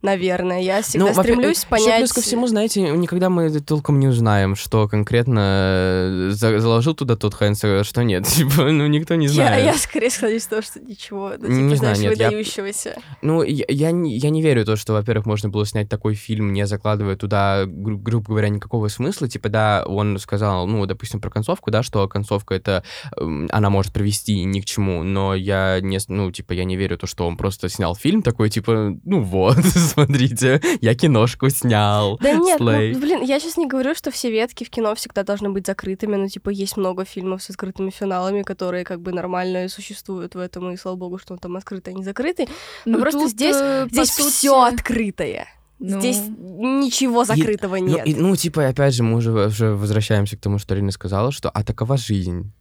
[0.03, 1.99] Наверное, я всегда во-первых, стремлюсь понять.
[1.99, 7.15] плюс ко всему, знаете, никогда мы толком не узнаем, что конкретно э, за- заложил туда
[7.15, 8.25] тот Хайнс, а что нет.
[8.27, 9.65] Типа, ну, никто не я, знает.
[9.65, 13.01] я скорее склоняюсь к тому, что ничего, ну, типа, Не знаю, знаешь, нет, я- выдающегося.
[13.21, 16.15] Ну, я, я, не, я не верю в то, что, во-первых, можно было снять такой
[16.15, 19.29] фильм, не закладывая туда, гру- грубо говоря, никакого смысла.
[19.29, 22.83] Типа, да, он сказал, ну, допустим, про концовку, да, что концовка это,
[23.17, 26.97] эм, она может привести ни к чему, но я не, ну, типа, я не верю
[26.97, 29.55] в то, что он просто снял фильм такой, типа, ну вот,
[29.93, 32.17] смотрите, я киношку снял.
[32.21, 32.93] Да нет, ну, Слей.
[32.95, 36.27] блин, я сейчас не говорю, что все ветки в кино всегда должны быть закрытыми, но,
[36.27, 40.77] типа, есть много фильмов с открытыми финалами, которые, как бы, нормально существуют в этом, и
[40.77, 42.47] слава богу, что он там открытый, а не закрытый.
[42.85, 45.47] Но Ну, просто тут, здесь, э, здесь сути, все открытое.
[45.79, 46.19] ну, Здесь
[46.57, 48.07] ничего закрытого Ну, нет.
[48.07, 51.49] и- ну, типа, опять же, мы уже, уже возвращаемся к тому, что Арина сказала, что
[51.49, 52.51] а такова жизнь.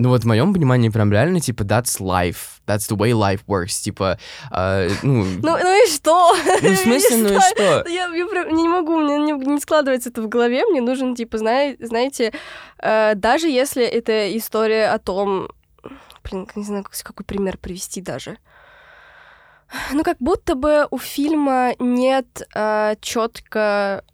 [0.00, 3.82] Ну вот в моем понимании прям реально, типа, that's life, that's the way life works,
[3.82, 4.16] типа,
[4.48, 6.36] а, ну, Ну, ну и что?
[6.62, 7.84] ну, в смысле, ну и что?
[7.88, 10.64] Я, я прям не могу, мне не, не складывается это в голове.
[10.66, 12.32] Мне нужен, типа, знай- знаете,
[12.78, 15.48] э, даже если это история о том...
[16.22, 18.38] Блин, не знаю, как- какой пример привести даже.
[19.92, 22.42] Ну, как будто бы у фильма нет
[23.00, 24.04] четко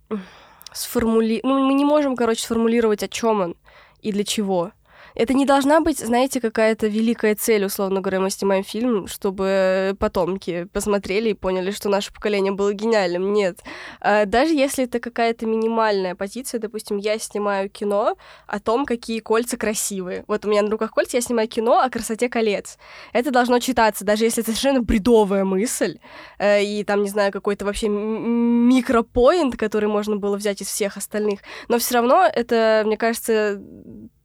[0.72, 1.40] сформули...
[1.42, 3.56] Ну, мы не можем, короче, сформулировать, о чем он
[4.00, 4.72] и для чего.
[5.14, 10.64] Это не должна быть, знаете, какая-то великая цель, условно говоря, мы снимаем фильм, чтобы потомки
[10.72, 13.32] посмотрели и поняли, что наше поколение было гениальным.
[13.32, 13.60] Нет.
[14.00, 19.56] А даже если это какая-то минимальная позиция, допустим, я снимаю кино о том, какие кольца
[19.56, 20.24] красивые.
[20.26, 22.78] Вот у меня на руках кольца, я снимаю кино о красоте колец.
[23.12, 25.98] Это должно читаться, даже если это совершенно бредовая мысль,
[26.38, 31.40] э, и там, не знаю, какой-то вообще микропоинт, который можно было взять из всех остальных.
[31.68, 33.60] Но все равно это, мне кажется,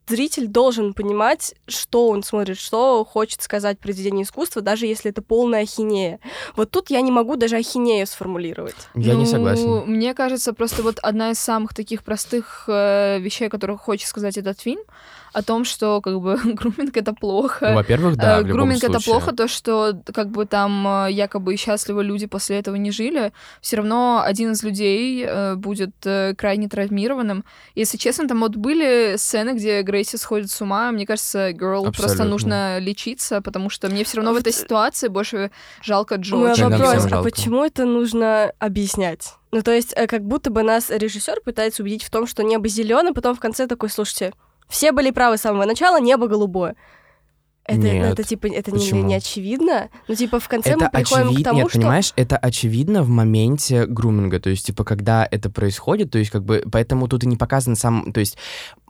[0.09, 5.61] зритель должен понимать, что он смотрит, что хочет сказать произведение искусства, даже если это полная
[5.61, 6.19] ахинея.
[6.55, 8.75] Вот тут я не могу даже ахинею сформулировать.
[8.95, 9.85] Я ну, не согласен.
[9.85, 14.59] Мне кажется, просто вот одна из самых таких простых э, вещей, которых хочет сказать этот
[14.59, 14.81] фильм,
[15.33, 17.69] о том, что как бы груминг это плохо.
[17.69, 21.11] Ну, во-первых, да, Э, в любом груминг это плохо, то, что как бы там э,
[21.11, 26.35] якобы счастливо люди после этого не жили, все равно один из людей э, будет э,
[26.35, 27.43] крайне травмированным.
[27.75, 32.03] Если честно, там вот были сцены, где Грейси сходит с ума, мне кажется, girl просто
[32.03, 32.25] Абсолютно.
[32.25, 35.51] нужно лечиться, потому что мне все равно в этой ситуации больше
[35.81, 36.35] жалко Джо.
[36.35, 39.35] У меня вопрос, а почему это нужно объяснять?
[39.51, 43.13] Ну, то есть, как будто бы нас режиссер пытается убедить в том, что небо зеленое,
[43.13, 44.31] потом в конце такой, слушайте,
[44.69, 46.75] все были правы с самого начала, небо голубое.
[47.65, 48.13] Это, ну, Нет.
[48.13, 49.03] это типа, это не, Почему?
[49.03, 49.89] не очевидно.
[50.07, 51.79] Ну, типа, в конце это мы приходим к очевидно, тому, нет, что...
[51.79, 56.43] понимаешь, это очевидно в моменте груминга, то есть, типа, когда это происходит, то есть, как
[56.43, 58.37] бы, поэтому тут и не показан сам, то есть,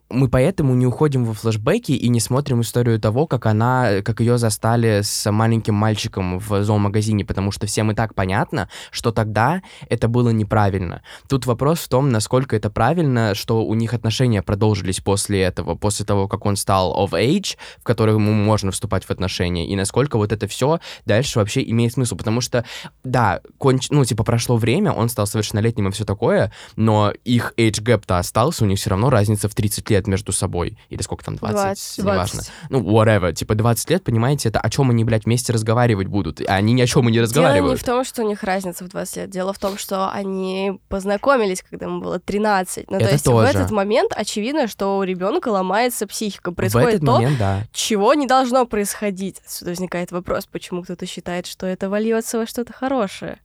[0.10, 4.38] мы поэтому не уходим во флешбеки и не смотрим историю того, как она, как ее
[4.38, 10.08] застали с маленьким мальчиком в зоомагазине, потому что всем и так понятно, что тогда это
[10.08, 11.04] было неправильно.
[11.28, 16.06] Тут вопрос в том, насколько это правильно, что у них отношения продолжились после этого, после
[16.06, 20.18] того, как он стал of age, в который ему можно вступать в отношения, и насколько
[20.18, 22.66] вот это все дальше вообще имеет смысл, потому что,
[23.04, 23.90] да, конч...
[23.92, 28.64] ну, типа, прошло время, он стал совершеннолетним и все такое, но их age gap-то остался,
[28.64, 31.98] у них все равно разница в 30 лет между собой, или сколько там, 20, 20.
[32.00, 32.42] неважно.
[32.70, 36.56] Ну, whatever, типа 20 лет, понимаете, это о чем они, блядь, вместе разговаривать будут, а
[36.56, 37.64] они ни о чем и не разговаривают.
[37.64, 39.30] Дело не в том, что у них разница в 20 лет.
[39.30, 42.90] Дело в том, что они познакомились, когда ему было 13.
[42.90, 43.48] Ну, Это то есть тоже.
[43.48, 46.52] в этот момент очевидно, что у ребенка ломается психика.
[46.52, 47.64] в Происходит этот то, момент, да.
[47.72, 49.42] чего не должно происходить.
[49.46, 53.40] Отсюда возникает вопрос, почему кто-то считает, что это вольется во что-то хорошее.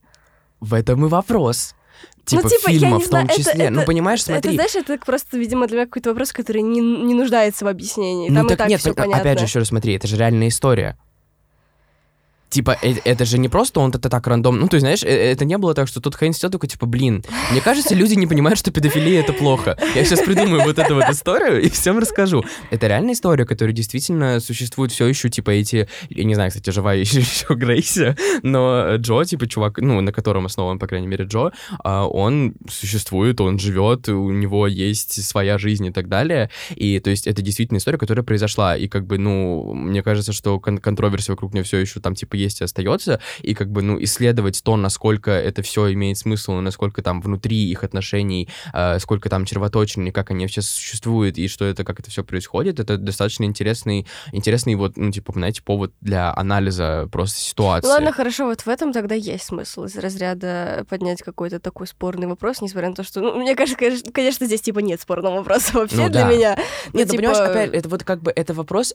[0.59, 1.75] В этом и вопрос.
[2.25, 3.53] Типа, ну, типа, фильма в знаю, том числе.
[3.53, 4.53] это, ну, это- понимаешь, это, смотри.
[4.55, 8.29] знаешь, это просто, видимо, для меня какой-то вопрос, который не, не нуждается в объяснении.
[8.29, 9.21] Ну Там и так так нет, все пон- понятно.
[9.21, 10.97] опять же, еще раз смотри, это же реальная история.
[12.55, 14.57] Типа, э- это же не просто он это так рандом.
[14.61, 16.85] Ну, то есть, знаешь, э- это не было так, что тут Хейн сидел такой, типа,
[16.85, 19.77] блин, мне кажется, люди не понимают, что педофилия это плохо.
[19.93, 22.45] Я сейчас придумаю вот эту вот историю и всем расскажу.
[22.71, 26.93] Это реальная история, которая действительно существует все еще, типа, эти, я не знаю, кстати, жива
[26.93, 31.51] еще, еще Грейси, но Джо, типа, чувак, ну, на котором основан, по крайней мере, Джо,
[31.83, 36.49] а, он существует, он живет, у него есть своя жизнь и так далее.
[36.73, 38.77] И, то есть, это действительно история, которая произошла.
[38.77, 42.35] И, как бы, ну, мне кажется, что кон- контроверсия вокруг нее все еще там, типа,
[42.35, 43.19] есть и остается.
[43.41, 47.69] И, как бы, ну, исследовать то, насколько это все имеет смысл, и насколько там внутри
[47.69, 51.99] их отношений, э, сколько там червоточин, и как они вообще существуют, и что это, как
[51.99, 57.39] это все происходит, это достаточно интересный, интересный вот, ну, типа, знаете, повод для анализа просто
[57.39, 57.87] ситуации.
[57.87, 62.27] Ну ладно, хорошо, вот в этом тогда есть смысл из разряда поднять какой-то такой спорный
[62.27, 63.77] вопрос, несмотря на то, что, ну, мне кажется,
[64.11, 66.31] конечно, здесь типа нет спорного вопроса вообще Ну для да.
[66.31, 66.55] меня.
[66.93, 68.93] Ну, Нет, ну, типа, понимаешь, опять, это вот как бы, это вопрос,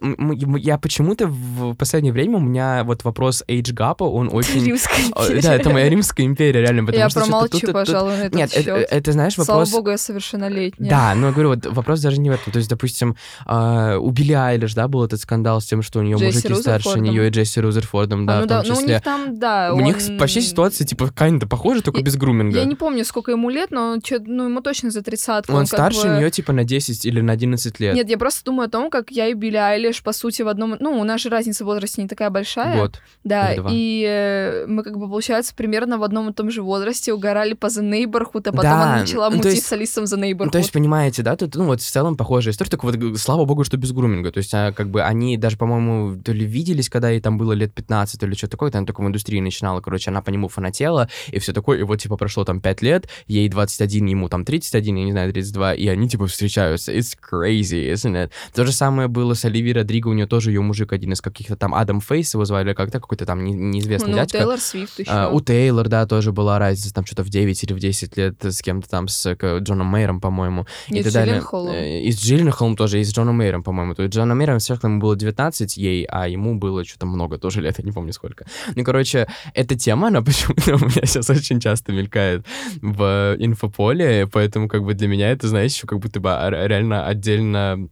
[0.59, 4.65] я почему-то в последнее время у меня вот вопрос эйджгапа, он очень...
[4.65, 5.43] Римская О, империя.
[5.43, 8.35] Да, это моя римская империя, реально, потому Я что промолчу, тут- тут- пожалуй, на этот
[8.35, 8.89] Нет, это, счет.
[8.91, 9.71] это, знаешь, Слава вопрос...
[9.71, 10.91] богу, я совершеннолетняя.
[10.91, 12.53] Да, но я говорю, вот вопрос даже не в этом.
[12.53, 13.17] То есть, допустим,
[13.47, 16.55] а, у Билли Айлиш, да, был этот скандал с тем, что у нее Джесси мужики
[16.63, 17.03] старше Рузерфордом.
[17.05, 18.95] нее и Джесси Рузерфордом, да, А, ну в да, том ну у числе.
[18.95, 22.59] них там, да, У них он- вообще ситуация, типа, kinda похожа, только Я- без груминга.
[22.59, 25.53] Я не помню, сколько ему лет, но чё- ну, ему точно за тридцатку.
[25.53, 27.95] Он как старше бы- нее, типа, на 10 или на 11 лет.
[27.95, 30.77] Нет, я просто думаю о том, как я и Билли Айлиш, по сути, в одном...
[30.81, 32.77] Ну, у нас же разница в возрасте не такая большая.
[32.79, 33.01] Год.
[33.23, 33.71] Да, или два.
[33.73, 37.67] и э, мы, как бы, получается, примерно в одном и том же возрасте угорали по
[37.67, 40.45] The Neighborhood, а потом Да, она начала ну, мутить есть- с Алисом The Neighborhood.
[40.47, 43.45] Ну, то есть, понимаете, да, тут, ну, вот в целом похожая история, только вот, слава
[43.45, 44.33] богу, что без груминга.
[44.33, 47.53] То есть, а, как бы они даже, по-моему, то ли виделись, когда ей там было
[47.53, 50.49] лет 15, то ли что такое, там только в индустрии начинала, короче, она по нему
[50.49, 54.47] фанатела, и все такое, и вот, типа, прошло там 5 лет, ей 21, ему там
[54.47, 56.91] 31, я не знаю, 32, и они, типа, встречаются.
[56.93, 58.31] It's crazy, isn't it?
[58.55, 61.57] То же самое было с Оливией Родриго, у нее тоже ее мужик один из каких-то
[61.57, 64.39] там, Адам Фейс его звали, как-то какой-то там не- неизвестный ну, дядька.
[64.39, 65.11] Тейлор Свифт еще.
[65.11, 68.45] А, у Тейлор, да, тоже была разница, там что-то в 9 или в 10 лет
[68.45, 70.67] с кем-то там, с Джоном Мейером, по-моему.
[70.89, 71.43] И и так с далее.
[71.73, 73.95] Э, И с Джилленхолом тоже, и с Джоном Мейером, по-моему.
[73.97, 77.61] То есть Джона Мейером всех ему было 19 ей, а ему было что-то много тоже
[77.61, 78.47] лет, я не помню сколько.
[78.77, 82.47] Ну, короче, эта тема, она почему-то у меня сейчас очень часто мелькает
[82.81, 87.07] в инфополе, поэтому как бы для меня это, знаешь, еще как будто бы а- реально
[87.07, 87.89] отдельно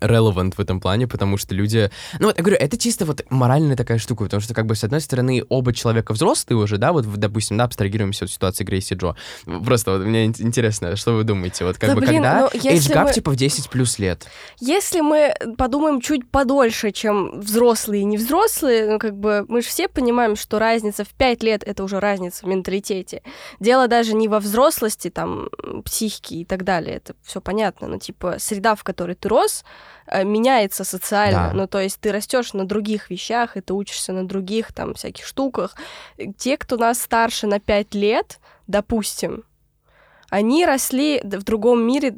[0.00, 1.90] relevant в этом плане, потому что люди...
[2.18, 4.84] Ну, вот, я говорю, это чисто вот моральная такая штука, потому что, как бы, с
[4.84, 9.14] одной стороны, оба человека взрослые уже, да, вот, допустим, да, абстрагируемся от ситуации Грейси Джо.
[9.64, 12.92] Просто вот мне интересно, что вы думаете, вот как Да, бы, блин, когда ну, age
[12.92, 14.26] gap, мы- типа, в 10 плюс лет?
[14.60, 19.88] Если мы подумаем чуть подольше, чем взрослые и невзрослые, ну, как бы мы же все
[19.88, 23.22] понимаем, что разница в 5 лет— это уже разница в менталитете.
[23.60, 27.98] Дело даже не во взрослости, там, м, психике и так далее, это все понятно, но,
[27.98, 29.64] типа, среда, в которой ты рос,
[30.24, 31.48] меняется социально.
[31.48, 31.52] Да.
[31.52, 35.26] Ну, то есть ты растешь на других вещах, и ты учишься на других, там, всяких
[35.26, 35.74] штуках.
[36.18, 39.44] Э, Те, кто нас старше на 5 лет, допустим,
[40.30, 42.14] они росли в другом мире,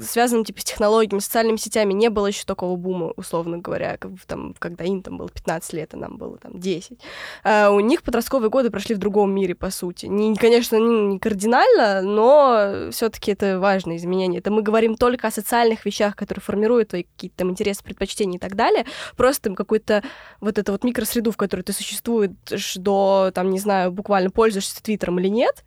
[0.00, 1.92] связанном типа с технологиями, социальными сетями.
[1.92, 5.94] Не было еще такого бума, условно говоря, как там, когда им там было 15 лет,
[5.94, 6.98] а нам было там 10.
[7.44, 10.06] А у них подростковые годы прошли в другом мире, по сути.
[10.06, 14.40] Не, конечно, не, кардинально, но все-таки это важное изменение.
[14.40, 18.40] Это мы говорим только о социальных вещах, которые формируют твои какие-то там интересы, предпочтения и
[18.40, 18.84] так далее.
[19.16, 20.02] Просто какую-то
[20.40, 25.20] вот эту вот микросреду, в которой ты существуешь до, там, не знаю, буквально пользуешься Твиттером
[25.20, 25.64] или нет,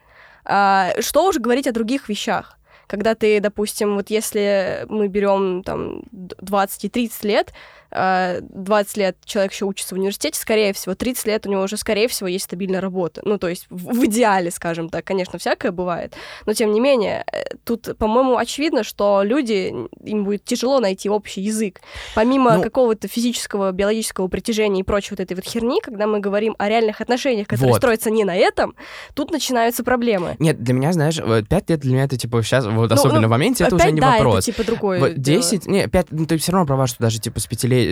[1.02, 2.58] что уже говорить о других вещах?
[2.88, 8.98] Когда ты, допустим, вот если мы берем там д- 20 и 30 лет, а, 20
[8.98, 12.28] лет человек еще учится в университете, скорее всего, 30 лет у него уже, скорее всего,
[12.28, 13.22] есть стабильная работа.
[13.24, 16.14] Ну, то есть в, идеале, скажем так, конечно, всякое бывает,
[16.46, 19.74] но тем не менее, э, тут, по-моему, очевидно, что люди,
[20.04, 21.82] им будет тяжело найти общий язык.
[22.16, 26.56] Помимо Ну- какого-то физического, биологического притяжения и прочей вот этой вот херни, когда мы говорим
[26.58, 27.78] о реальных отношениях, которые Вот.
[27.78, 28.76] строятся не на этом,
[29.14, 30.36] тут начинаются проблемы.
[30.40, 33.22] Нет, для меня, знаешь, вот 5 лет для меня это, типа, сейчас, вот Ну, особенно
[33.22, 34.48] ну, в моменте, это уже не да, вопрос.
[34.48, 35.00] это типа другое.
[35.00, 35.42] Вот дело.
[35.42, 37.48] 10, не, 5, ну ты все равно права, что даже типа с,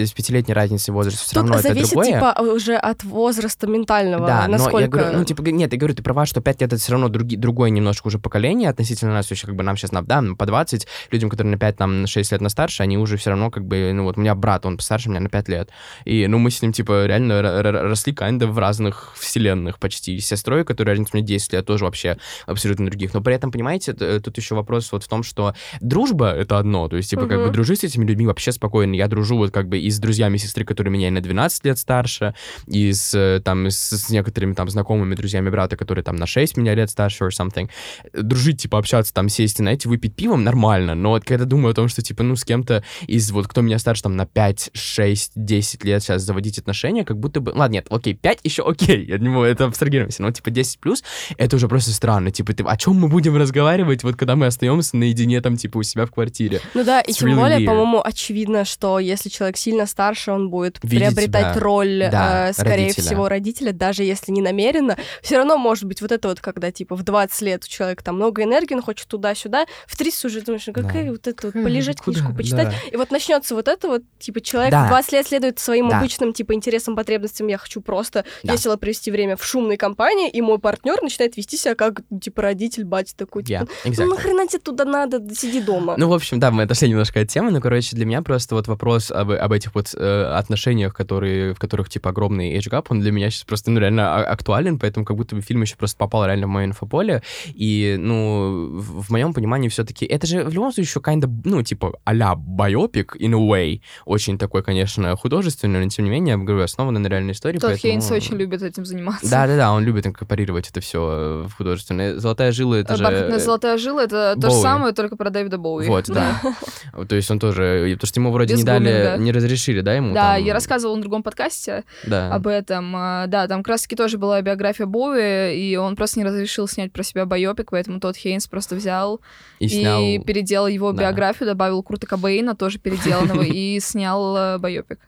[0.05, 2.13] с пятилетней разницей в возрасте все Тут равно это зависит, другое.
[2.13, 4.73] типа, уже от возраста ментального, Да, насколько...
[4.75, 6.91] но я говорю, ну, типа, нет, я говорю, ты права, что 5 лет это все
[6.93, 10.45] равно други- другое немножко уже поколение относительно нас, еще как бы нам сейчас, да, по
[10.45, 13.51] 20, людям, которые на 5, там, на 6 лет на старше, они уже все равно
[13.51, 15.69] как бы, ну, вот у меня брат, он постарше меня на 5 лет,
[16.05, 20.15] и, ну, мы с ним, типа, реально росли kinda в разных вселенных почти.
[20.15, 23.13] И сестрой, которая разница мне 10 лет, тоже вообще абсолютно других.
[23.13, 26.87] Но при этом, понимаете, т- тут еще вопрос вот в том, что дружба— это одно,
[26.87, 27.53] то есть, типа, как бы Мгм.
[27.53, 28.93] дружить с этими людьми вообще спокойно.
[28.95, 31.77] Я дружу вот как бы и с друзьями сестры, которые меня и на 12 лет
[31.77, 32.33] старше,
[32.67, 36.57] и с, э, там, с, с некоторыми там знакомыми друзьями брата, которые там на 6
[36.57, 37.69] меня лет старше or something.
[38.13, 41.73] Дружить, типа, общаться, там, сесть и, знаете, выпить пивом нормально, но вот когда думаю о
[41.73, 45.31] том, что, типа, ну, с кем-то из, вот, кто меня старше, там, на 5, 6,
[45.35, 47.51] 10 лет сейчас заводить отношения, как будто бы...
[47.51, 51.03] Ладно, нет, окей, 5 еще окей, я не могу, это абстрагируемся, но, типа, 10 плюс,
[51.37, 54.97] это уже просто странно, типа, ты, о чем мы будем разговаривать, вот, когда мы остаемся
[54.97, 56.61] наедине, там, типа, у себя в квартире?
[56.73, 60.49] Ну да, и It's тем really более, по-моему, очевидно, что если человек сильно старше, он
[60.49, 61.61] будет Видеть приобретать себя.
[61.63, 63.03] роль, Да, э, скорее родителя.
[63.03, 64.97] всего, родителя, даже если не намеренно.
[65.21, 68.15] Все равно может быть вот это вот, когда, типа, в 20 лет у человека там
[68.15, 71.11] много энергии, он хочет туда-сюда, в 30 уже думаешь, ну какая Да.
[71.11, 72.19] вот это вот, полежать куда?
[72.19, 72.67] книжку, почитать.
[72.69, 72.73] Да.
[72.91, 74.85] И вот начнется вот это вот, типа, человек Да.
[74.85, 75.99] в 20 лет следует своим Да.
[75.99, 78.53] обычным, типа, интересам, потребностям, я хочу просто Да.
[78.53, 82.41] весело провести время в шумной компании, и мой партнер начинает вести себя как, ну, типа,
[82.41, 84.05] родитель, батя такой, типа, Yeah, ну exactly.
[84.09, 85.95] нахрена тебе туда надо, сиди дома.
[85.97, 88.67] Ну, в общем, да, мы отошли немножко от темы, но, короче, для меня просто вот
[88.67, 92.99] вопрос об, об этих вот э, отношениях, которые, в которых, типа, огромный age gap, он
[92.99, 95.97] для меня сейчас просто, ну, реально а- актуален, поэтому как будто бы фильм еще просто
[95.97, 100.53] попал реально в мое инфополе, и, ну, в, в моем понимании все-таки, это же в
[100.53, 105.83] любом случае еще kinda, ну, типа, а-ля байопик, in a way, очень такой, конечно, художественный,
[105.83, 107.91] но, тем не менее, я говорю, основан на реальной истории, Тодд поэтому...
[107.93, 109.29] Хейнс очень любит этим заниматься.
[109.29, 112.17] Да-да-да, он любит инкорпорировать это все в художественное.
[112.17, 113.03] «Золотая жила»— это же...
[113.03, 115.87] Бархатная золотая жила это то же самое, только про Дэвида Боуи.
[115.87, 116.41] Вот, да.
[117.07, 117.91] То есть он тоже...
[117.93, 120.43] Потому что ему вроде не дали, не разрешили, да, ему Да, там?
[120.43, 122.33] я рассказывала на другом подкасте Да.
[122.33, 122.93] об этом.
[122.95, 126.91] А, Да, там как раз-таки тоже была биография Боуи, и он просто не разрешил снять
[126.91, 129.21] про себя байопик, поэтому тот Хейнс просто взял
[129.59, 130.01] И и, снял...
[130.23, 131.03] переделал его да.
[131.03, 134.99] биографию, добавил Курта Кобейна, тоже переделанного, и снял э, байопик.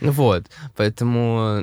[0.00, 0.44] Вот.
[0.76, 1.62] Поэтому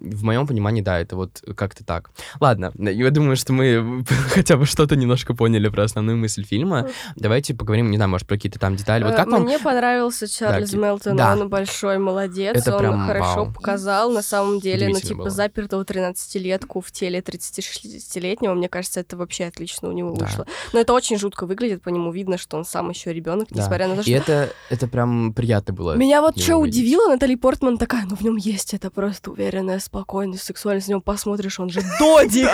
[0.00, 2.10] в моем понимании, да, это вот как-то так.
[2.40, 6.88] Ладно, я думаю, что мы хотя бы что-то немножко поняли про основную мысль фильма.
[7.16, 9.04] Давайте поговорим, не знаю, может, про какие-то там детали.
[9.04, 9.42] Вот Э, как вам...
[9.44, 11.32] Мне понравился Чарльз Да, Мелтон, да.
[11.32, 13.52] он большой молодец, Это он прям хорошо вау.
[13.52, 15.30] показал, на самом деле, ну, типа, было.
[15.30, 20.24] запертого 13-летку в теле 36-летнего, мне кажется, это вообще отлично у него Да.
[20.26, 20.46] вышло.
[20.72, 23.60] Но это очень жутко выглядит, по нему видно, что он сам еще ребенок, Да.
[23.62, 24.12] несмотря на то, И что...
[24.12, 25.94] это, это прям приятно было.
[25.94, 26.80] Меня вот что увидеть.
[26.80, 31.00] удивило, Натали Портман такая, ну в нем есть это просто уверенная спокойность, сексуальность, на него
[31.00, 32.48] посмотришь, он же додик.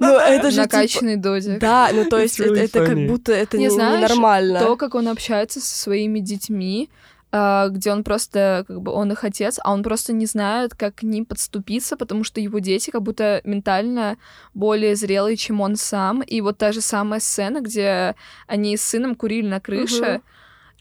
[0.00, 1.58] Ну это же типа- Накачанный додик.
[1.60, 4.60] Да, ну то есть это как будто это ненормально.
[4.60, 6.90] То, как он общается со своими детьми,
[7.32, 11.02] где он просто, как бы, он их отец, а он просто не знает, как к
[11.02, 14.16] ним подступиться, потому что его дети как будто ментально
[14.54, 16.22] более зрелые, чем он сам.
[16.22, 18.14] И вот та же самая сцена, где
[18.46, 20.20] они с сыном курили на крыше,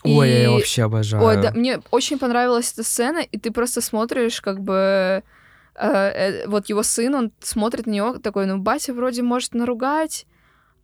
[0.04, 1.24] Ой, я И- её вообще обожаю.
[1.24, 5.24] Ой, да, мне очень понравилась эта сцена, и ты просто смотришь, как бы
[5.76, 10.26] э, э, вот его сын, он смотрит на него такой, ну, батя вроде может наругать,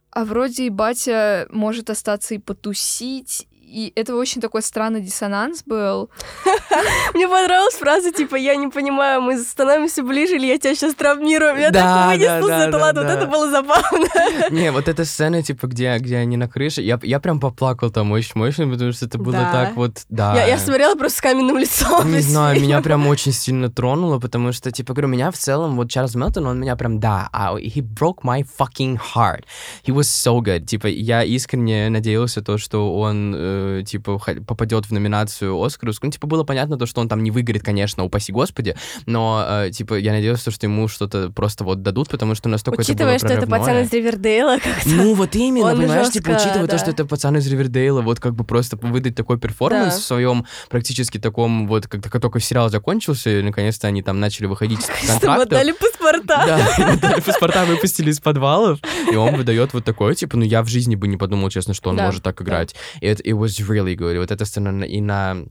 [0.09, 3.47] а вроде и батя может остаться и потусить.
[3.71, 6.09] И это очень такой странный диссонанс был.
[7.13, 11.71] Мне понравилась фраза, типа, я не понимаю, мы становимся ближе, или я тебя сейчас травмирую.
[11.71, 13.13] Да, так вынесло да, ладно, вот да.
[13.13, 14.07] это было забавно.
[14.51, 18.11] Не, вот эта сцена, типа, где, где они на крыше, я, я прям поплакал там
[18.11, 19.51] очень мощно, потому что это было Да.
[19.51, 20.35] так вот, да.
[20.35, 22.11] Я, я смотрела просто с каменным лицом.
[22.11, 25.89] Не знаю, меня прям очень сильно тронуло, потому что, типа, говорю, меня в целом, вот
[25.89, 29.45] Чарльз Мелтон, он меня прям, да, а, he broke my fucking heart.
[29.85, 30.65] He was so good.
[30.65, 36.09] Типа, я искренне надеялся то, что он, э, типа, попадет в номинацию Оскаровскую.
[36.09, 39.69] Ну, типа, было понятно то, что он там не выиграет, конечно, упаси господи, но, э,
[39.71, 43.27] типа, я надеялся, что ему что-то просто вот дадут, потому что настолько Учитывая, это что
[43.27, 44.89] было это пацан из Ривердейла, как-то.
[44.89, 46.67] Ну, вот именно, Он понимаешь, жёстко, типа, учитывая да.
[46.67, 49.99] то, что это пацан из Ривердейла, вот как бы просто выдать такой перформанс Да.
[50.01, 54.45] в своем практически таком, вот, как как только сериал закончился, и наконец-то они там начали
[54.47, 55.49] выходить из Что контрактов.
[55.49, 56.43] дали паспорта.
[56.77, 58.79] Да, дали паспорта выпустили из подвалов,
[59.11, 61.89] и он выдает вот такое, типа, ну я в жизни бы не подумал, честно, что
[61.91, 62.75] он Да, может так играть.
[62.99, 64.15] И это it was really good.
[64.15, 65.45] И вот эта сцена на- и на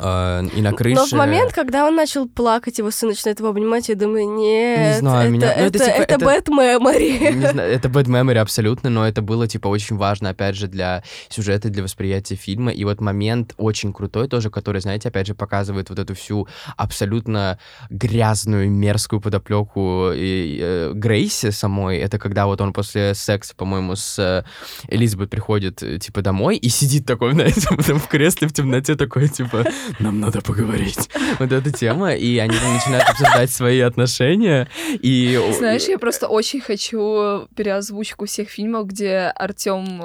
[0.00, 0.96] э, и на крыше.
[0.96, 4.98] Но в момент, когда он начал плакать, его сын начинает его обнимать, я думаю, нет,
[4.98, 7.32] знаю, это, меня- ну, это это, типа- это это- bad memory.
[7.34, 11.02] Не знаю, это bad memory абсолютно, но это было, типа, очень важно, опять же, для
[11.28, 12.72] сюжета, для восприятия фильма.
[12.72, 17.58] И вот момент очень крутой тоже, который, знаете, опять же, показывает вот эту всю абсолютно
[17.90, 21.98] грязную, мерзкую подоплеку и, э, Грейси самой.
[21.98, 24.44] Это когда вот он после секса, по-моему, с э,
[24.88, 29.64] Элизабет приходит, э, типа, домой и сидит такой, знаете, в кресле в темноте такой, типа,
[29.98, 31.10] нам надо поговорить.
[31.38, 35.40] Вот эта тема, и они начинают обсуждать свои отношения, и...
[35.56, 40.02] Знаешь, я просто очень хочу переозвучку всех фильмов, где Артем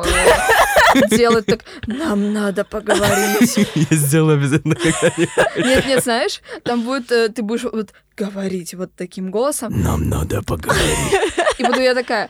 [1.10, 3.58] делает так, нам надо поговорить.
[3.76, 5.30] Я сделаю обязательно когда-нибудь.
[5.58, 10.42] Нет, нет, знаешь, там будет, э, ты будешь вот говорить вот таким голосом, Нам надо
[10.42, 11.14] поговорить.
[11.58, 12.30] и буду я такая...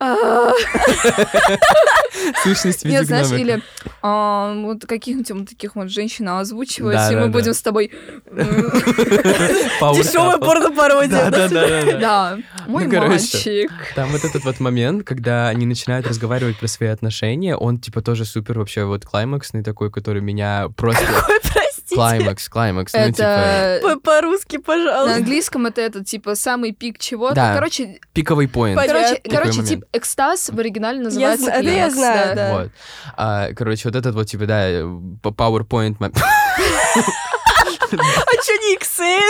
[2.44, 3.60] Сущность Нет, знаешь, или
[4.00, 7.90] а, вот каких-нибудь таких вот женщин озвучивать, и мы будем с тобой...
[9.90, 11.30] Дешевая порно-пародия.
[11.30, 13.08] Да, да, да, да, мой Ну, короче.
[13.08, 13.72] мальчик.
[13.96, 18.24] Там вот этот вот момент, когда они начинают разговаривать про свои отношения, он типа тоже
[18.24, 21.02] супер вообще вот клаймаксный такой, который меня просто...
[21.02, 21.38] Ой,
[21.94, 22.18] простите.
[22.24, 23.80] Клаймакс, клаймакс, ну типа Это...
[23.82, 25.14] По- По-русски, На пожалуйста.
[25.16, 27.34] английском это, это типа самый пик чего-то.
[27.34, 27.54] Да.
[27.54, 28.80] Короче, пиковый поинт.
[28.80, 29.68] Короче, короче, момент.
[29.68, 32.52] тип экстаз в оригинале называется это я климакс, знаю, да.
[32.58, 32.70] Вот.
[33.16, 34.82] А, короче, вот этот вот, типа, да, э,
[35.22, 35.96] по- PowerPoint...
[37.92, 39.20] А чё не Excel?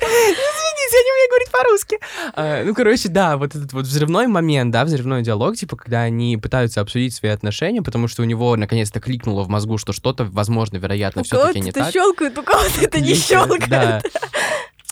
[0.00, 1.98] Извините, я не умею говорить по-русски.
[2.34, 6.36] А, ну, короче, да, вот этот вот взрывной момент, да, взрывной диалог, типа, когда они
[6.36, 10.78] пытаются обсудить свои отношения, потому что у него наконец-то кликнуло в мозгу, что что-то, возможно,
[10.78, 11.92] вероятно, все-таки не это так.
[11.92, 13.68] щелкает, у кого-то это не Есть, щелкает.
[13.68, 14.02] Да.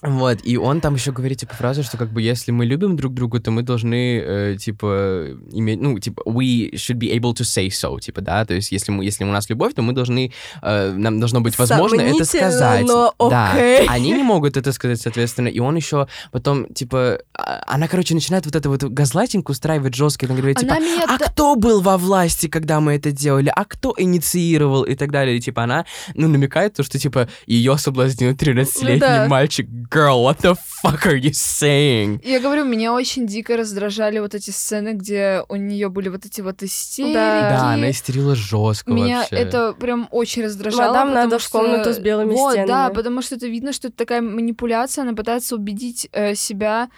[0.03, 3.15] Вот, и он там еще говорит, типа, фразу, что как бы если мы любим друг
[3.15, 7.67] друга, то мы должны, э, типа, иметь, ну, типа, we should be able to say
[7.67, 10.33] so, типа, да, то есть если, мы, если у нас любовь, то мы должны,
[10.63, 12.87] э, нам должно быть возможно это сказать.
[12.87, 13.55] но Да,
[13.89, 18.47] они не могут это сказать, соответственно, и он еще потом, типа, а- она, короче, начинает
[18.47, 21.97] вот это вот газлайтинг устраивать жесткий, она говорит, типа, Она меня а кто был во
[21.97, 25.37] власти, когда мы это делали, а кто инициировал и так далее.
[25.37, 29.27] И, типа, она, ну, намекает то, что, типа, ее соблазнил 13-летний Ну да.
[29.29, 29.67] мальчик.
[29.91, 32.20] Girl, what the fuck are you saying?
[32.22, 36.41] Я говорю, меня очень дико раздражали вот эти сцены, где у нее были вот эти
[36.41, 37.14] вот истерики.
[37.14, 39.36] Да, она истерила жестко Меня вообще.
[39.36, 40.89] это прям очень раздражало.
[40.89, 42.68] Мадам, надо в что- комнату с белыми вот, стенами.
[42.68, 46.91] да, потому что это видно, что это такая манипуляция, она пытается убедить э, себя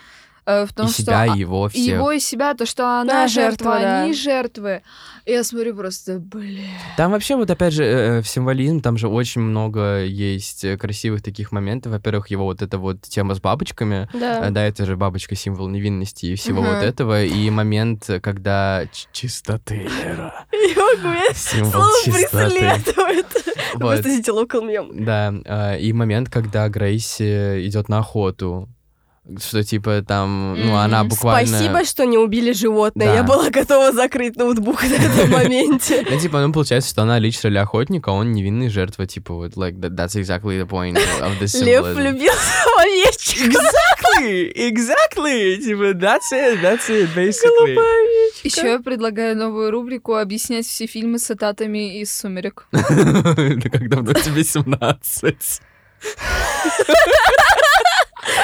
[0.47, 1.03] э, в том, и что...
[1.03, 1.95] себя, а- и его, и всех.
[1.95, 4.03] его, и себя, то, что она Да, жертва, жертва, да.
[4.03, 4.82] они жертвы.
[5.26, 6.64] И я смотрю просто, блин.
[6.97, 11.22] Там вообще вот опять же э, в символизм, там же очень много есть э, красивых
[11.22, 11.93] таких моментов.
[11.93, 14.09] Во-первых, его вот эта вот тема с бабочками.
[14.14, 14.47] Да.
[14.47, 16.74] Э, Да, это же бабочка символ невинности и всего Мгм.
[16.74, 17.22] вот этого.
[17.24, 20.47] И момент, э, когда чистоты, Лера.
[20.53, 23.47] Его меня Символ преследует.
[23.74, 23.78] Вот.
[23.80, 25.05] Просто сидите локал мем.
[25.05, 28.68] Да, а, и момент, когда Грейси идет на охоту.
[29.39, 31.47] Что типа там, ну, она буквально...
[31.47, 33.07] Спасибо, что не убили животное.
[33.09, 33.14] Да.
[33.16, 36.05] Я была готова закрыть ноутбук на этом моменте.
[36.11, 39.53] Ну, типа, ну, получается, что она лично роли охотника, а он невинный жертва, типа, вот,
[39.57, 41.95] like, that- that's exactly the point of the Лев symbolism.
[41.95, 43.41] влюбился в овечку.
[43.45, 47.77] Exactly, exactly, типа, that's it, that's it, basically.
[48.43, 52.66] Еще я предлагаю новую рубрику объяснять все фильмы с цитатами из «Сумерек».
[52.73, 55.61] Это как давно тебе 17?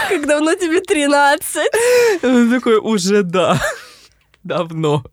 [0.09, 2.23] Как давно тебе 13?
[2.23, 3.61] Он такой, уже да,
[4.45, 5.05] давно.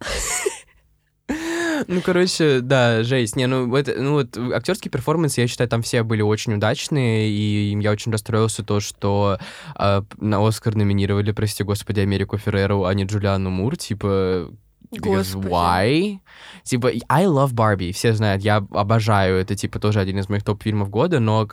[1.88, 3.36] Ну, короче, да, жесть.
[3.36, 7.78] Не, ну, это, ну вот актерский перформанс, я считаю, там все были очень удачные, и
[7.80, 9.38] я очень расстроился то, что
[9.78, 14.52] э, на Оскар номинировали, прости господи, Америку Ферреру, а не Джулиану Мур, типа...
[14.94, 15.48] Because Господи.
[15.48, 16.20] why?
[16.64, 20.90] Типа, I love Barbie, все знают, я обожаю, это, типа, тоже один из моих топ-фильмов
[20.90, 21.48] года, но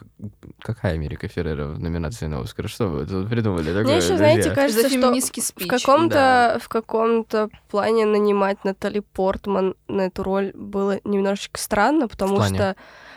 [0.62, 2.68] какая Америка Феррера в номинации на Оскар?
[2.68, 3.84] Что вы тут придумали такое?
[3.84, 6.58] Мне еще, знаете, кажется, За что феминистский в каком-то да.
[6.60, 12.76] в каком-то плане нанимать Натали Портман на эту роль было немножечко странно, потому что,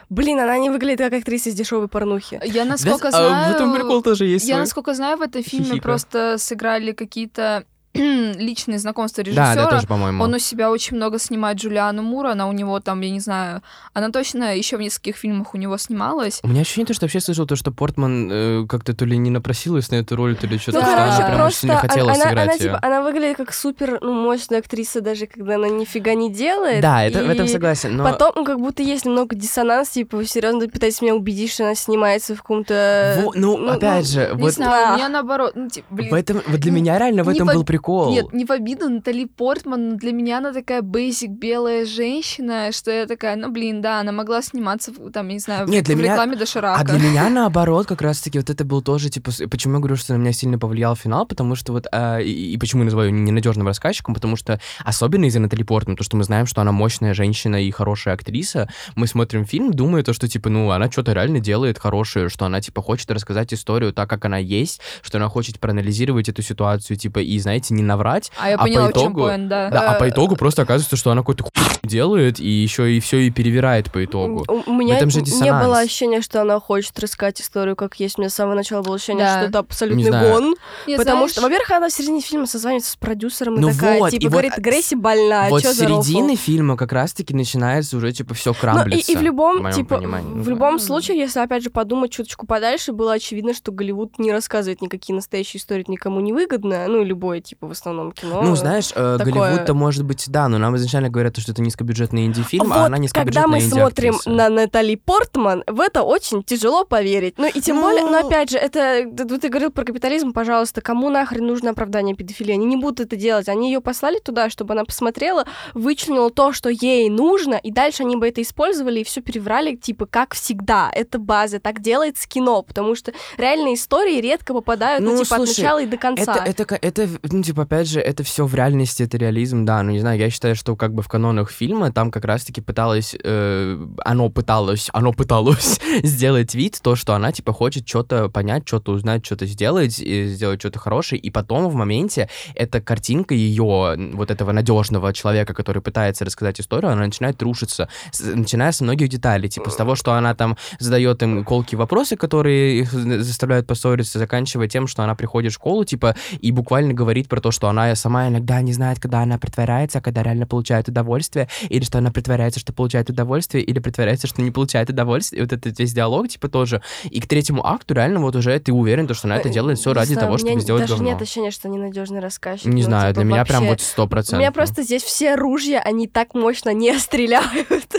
[0.10, 2.42] блин, она не выглядит как актриса из дешевой порнухи.
[2.44, 3.52] Я насколько Да, а знаю...
[3.54, 4.62] в этом прикол тоже есть Я, свой.
[4.62, 5.84] насколько знаю, в этом фильме Хихика.
[5.84, 7.66] просто сыграли какие-то
[8.38, 9.56] личные знакомства Да, режиссера.
[9.56, 10.24] да, тоже, по-моему.
[10.24, 13.62] Он у себя очень много снимает Джулиану Мура, она у него там, я не знаю,
[13.94, 16.39] она точно еще в нескольких фильмах у него снималась.
[16.44, 19.30] У меня ощущение, то, что вообще слышал то, что Портман э, как-то то ли не
[19.30, 20.91] напросилась на эту роль, то ли что-то Ну, Да.
[20.96, 22.64] короче, она прям очень просто сильно хотела она, сыграть она, её.
[22.64, 26.82] типа, она выглядит как супер ну, мощная актриса, даже когда она нифига не делает.
[26.82, 28.04] Да, это, в этом согласен, но...
[28.04, 32.34] Потом, ну, как будто есть немного диссонанс, типа, серьезно пытаетесь меня убедить, что она снимается
[32.36, 33.22] в каком-то...
[33.24, 34.94] Во- ну, опять же, Не вот знаю, да.
[34.94, 37.34] у меня наоборот, ну, типа, блин, в этом, вот для не- меня реально в не
[37.36, 37.83] этом был прикол.
[38.12, 42.92] Нет, не в обиду Натали Портман, но для меня она такая бейсик белая женщина, что
[42.92, 45.86] я такая, ну блин, да, она могла сниматься, в, там, я не знаю, в- Нет,
[45.86, 46.82] для в меня- рекламе доширака.
[46.82, 50.14] А для меня наоборот, как раз-таки вот это был тоже, типа, почему я говорю, что
[50.14, 53.68] на меня сильно повлиял финал, потому что вот, а, и, и почему я называю ненадежным
[53.68, 57.62] рассказчиком, потому что особенно из-за Натали Портман, то, что мы знаем, что она мощная женщина
[57.64, 61.80] и хорошая актриса, мы смотрим фильм, думая то, что, типа, ну, она что-то реально делает
[61.80, 66.30] хорошее, что она, типа, хочет рассказать историю так, как она есть, что она хочет проанализировать
[66.30, 69.22] эту ситуацию, типа, и, знаете, не наврать, А я а по поняла, в чем итогу-
[69.28, 69.70] point, да.
[69.70, 71.52] да, а по Э, итогу просто оказывается, что она какой-то хуй
[71.84, 74.46] делает, и еще и все и перевирает по итогу.
[74.68, 78.18] У, меня этом же не было ощущения, что она хочет рассказать историю, как есть.
[78.18, 79.38] У меня с самого начала было ощущение, Да.
[79.40, 80.56] что это абсолютный гон.
[80.88, 84.00] Нет, потому знаешь, что, во-первых, она в середине фильма созванивается с продюсером и Ну такая,
[84.00, 86.92] вот, и типа, вот, говорит, а, Грейси больна, вот с за рофл?» середины фильма как
[86.94, 89.12] раз-таки начинается уже, типа, все Ну, и, крамблится.
[89.12, 90.32] и в любом, моем типа, понимании.
[90.34, 94.32] в Ну, любом случае, если, опять же, подумать чуточку подальше, было очевидно, что Голливуд не
[94.32, 98.41] рассказывает никакие настоящие истории, это никому не выгодно, ну, и любое, типа, в основном кино.
[98.41, 102.26] Ну, знаешь, э, такое- Голливуд-то может быть, да, но нам изначально говорят, что это низкобюджетный
[102.26, 106.86] инди-фильм, а вот, она низкобюджетная когда мы смотрим на Натали Портман, в это очень тяжело
[106.86, 107.36] поверить.
[107.38, 107.82] Ну и тем Ну.
[107.84, 109.05] более, но опять же, это
[109.41, 112.53] ты говорил про капитализм, пожалуйста, кому нахрен нужно оправдание педофилии?
[112.53, 113.49] Они не будут это делать.
[113.49, 118.16] Они ее послали туда, чтобы она посмотрела, вычленила то, что ей нужно, и дальше они
[118.16, 120.89] бы это использовали и все переврали, типа, как всегда.
[120.93, 125.45] Это база, так делается кино, потому что реальные истории редко попадают, ну, Ну, типа, от
[125.45, 126.22] слушай, начала и до конца.
[126.36, 129.82] Это, это, ка- это, ну, типа, опять же, это все в реальности, это реализм, да,
[129.84, 133.16] ну, не знаю, я считаю, что как бы в канонах фильма там как раз-таки пыталось,
[133.24, 138.91] э, оно пыталось, оно пыталось сделать вид, то, что она, типа, хочет что-то понять, что-то
[138.93, 144.32] узнать, что-то сделать, и сделать что-то хорошее, и потом в моменте эта картинка ее, вот
[144.32, 149.49] этого надежного человека, который пытается рассказать историю, она начинает рушиться, с- начиная с многих деталей,
[149.49, 154.68] типа, с того, что она там задает им колкие вопросы, которые их заставляют поссориться, заканчивая
[154.68, 158.30] тем, что она приходит в школу, типа, и буквально говорит про то, что она сама
[158.30, 162.60] иногда не знает, когда она притворяется, а когда реально получает удовольствие, или что она притворяется,
[162.60, 165.39] что получает удовольствие, или притворяется, что не получает удовольствие.
[165.39, 166.82] И вот этот весь диалог, типа, тоже.
[167.04, 169.94] И к третьему акту реально вот уже ты уверен, то, что она это делает все
[169.94, 171.04] ради того, у чтобы сделать говно.
[171.06, 172.66] нет ощущения, что ненадежный рассказчик.
[172.66, 174.39] Не ну, знаю, типа, для меня прям вот сто У процентов.
[174.39, 177.94] меня просто здесь все ружья, они так мощно не стреляют.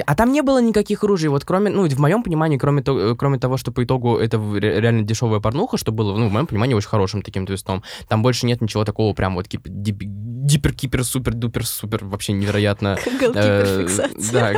[0.00, 3.16] А там не было никаких ружей, вот кроме, ну, в моем понимании, кроме, то- э,
[3.16, 6.74] кроме того, что по итогу это реально дешевая порнуха, что было, ну, в моем понимании,
[6.74, 7.82] очень хорошим таким твистом.
[8.08, 12.98] Там больше нет ничего такого прям вот кип- дип- гипер-кипер, супер-дупер, супер, вообще невероятно.
[13.06, 14.32] э, Голкиперфиксация.
[14.32, 14.52] Да,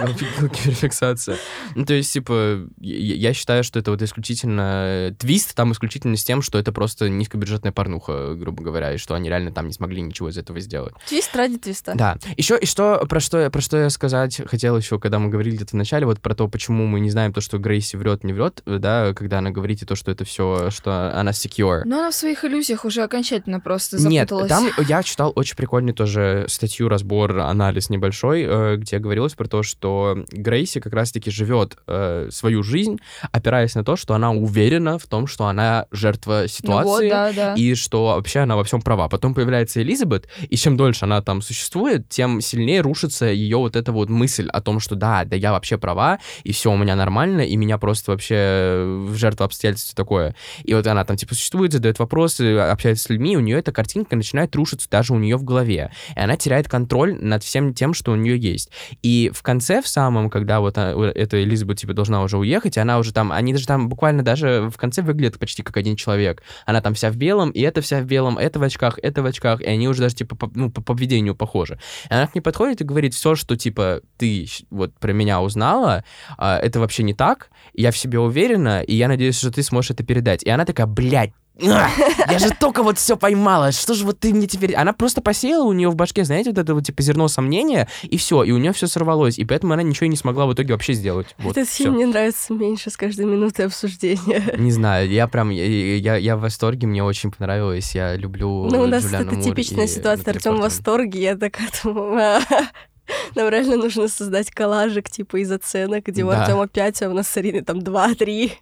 [0.58, 1.36] голкиперфиксация.
[1.74, 4.84] Ну, то есть, типа, я, считаю, что это вот исключительно...
[4.86, 9.14] э, Твист там исключительно с тем, что это просто низкобюджетная порнуха, грубо говоря, и что
[9.14, 10.94] они реально там не смогли ничего из этого сделать.
[11.08, 11.94] Твист ради твиста.
[11.94, 12.18] Да.
[12.36, 15.72] Еще и что про что про что я сказать хотел еще, когда мы говорили где-то
[15.72, 18.62] в начале, вот про то, почему мы не знаем то, что Грейси врет, не врет,
[18.66, 21.82] да, когда она говорит и то, что это все, что она secure.
[21.84, 24.48] Но она в своих иллюзиях уже окончательно просто Нет, запуталась.
[24.48, 29.62] там я читал очень прикольный тоже статью, разбор, анализ небольшой, э, где говорилось про то,
[29.62, 32.98] что Грейси как раз-таки живет э, свою жизнь,
[33.32, 37.32] опираясь на то, что она уверена в том, что она жертва Ну ситуации, вот, да,
[37.32, 37.54] да.
[37.54, 39.08] и что вообще она во всем права.
[39.08, 43.92] Потом появляется Элизабет, и чем дольше она там существует, тем сильнее рушится ее вот эта
[43.92, 47.42] вот мысль о том, что да, да я вообще права, и все у меня нормально,
[47.42, 50.34] и меня просто вообще в жертву обстоятельств такое.
[50.62, 54.16] И вот она там, типа, существует, задает вопросы, общается с людьми, у нее эта картинка
[54.16, 55.90] начинает рушиться даже у нее в голове.
[56.16, 58.70] И она теряет контроль над всем тем, что у нее есть.
[59.02, 62.80] И в конце, в самом, когда вот а, эта Элизабет, типа, должна уже уехать, и
[62.80, 66.42] она уже там, они даже там буквально даже в конце выглядят почти как один человек.
[66.64, 69.26] Она там вся в белом, и это вся в белом, это в очках, это в
[69.26, 71.78] очках, и они уже даже, типа, по, ну, по поведению похожи.
[72.08, 76.04] И она к ней подходит и говорит, все, что, типа, ты вот про меня узнала,
[76.38, 79.92] а, это вообще не так, я в себе уверена, и я надеюсь, что ты сможешь
[79.92, 80.42] это передать.
[80.42, 81.32] И она такая, блядь,
[81.62, 81.88] «А,
[82.32, 83.70] я же только вот все поймала.
[83.70, 84.74] Что же вот ты мне теперь...
[84.74, 88.16] Она просто посеяла у нее в башке, знаете, вот это вот типа зерно сомнения, и
[88.16, 89.38] все, и у нее все сорвалось.
[89.38, 91.28] И поэтому она ничего не смогла в итоге вообще сделать.
[91.38, 94.42] Вот, Этот фильм мне нравится меньше с каждой минутой обсуждения.
[94.58, 95.64] Не знаю, я прям, я,
[95.96, 99.86] я, я в восторге, мне очень понравилось, я люблю Ну, у нас Джулиану это типичная
[99.86, 100.34] ситуация.
[100.34, 102.40] Артем в восторге, я такая думаю, «А,
[103.34, 106.42] нам реально нужно создать коллажик, типа, из оценок, где у Да.
[106.42, 108.52] Артема 5, а у нас с Ариной там 2-3.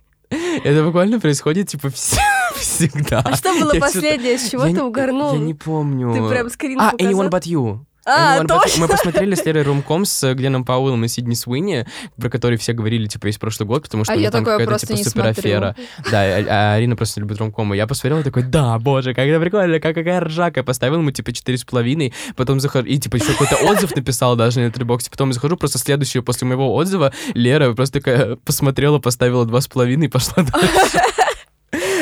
[0.65, 2.17] Это буквально происходит, типа, вс-
[2.57, 3.21] всегда.
[3.25, 4.39] А что было Я последнее?
[4.39, 5.35] С чего я ты не- угорнул?
[5.35, 6.13] Я не помню.
[6.15, 7.13] Ты прям скрин А, показал?
[7.13, 7.81] Anyone But You.
[8.05, 8.47] А, You.
[8.47, 8.83] точно!
[8.83, 11.87] Мы посмотрели с Лерой Румком, с Гленном Пауэллом и Сидни Суини,
[12.21, 14.79] про который все говорили, типа, весь прошлый год, потому что А у них там какая-то,
[14.79, 15.77] типа, суперафера.
[16.11, 17.77] Да, а, а Арина просто любит Румкома.
[17.77, 20.63] Я посмотрел и такой, да, боже, как это прикольно, как, какая ржака.
[20.63, 24.61] Поставил ему, типа, четыре с половиной, потом захожу, и, типа, еще какой-то отзыв написал даже
[24.61, 29.61] на Letterboxd, потом захожу, просто следующую после моего отзыва, Лера просто такая посмотрела, поставила два
[29.61, 31.01] с половиной и пошла дальше.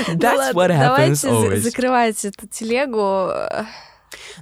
[0.08, 3.30] Ну That's what happens Давайте закрывать эту телегу.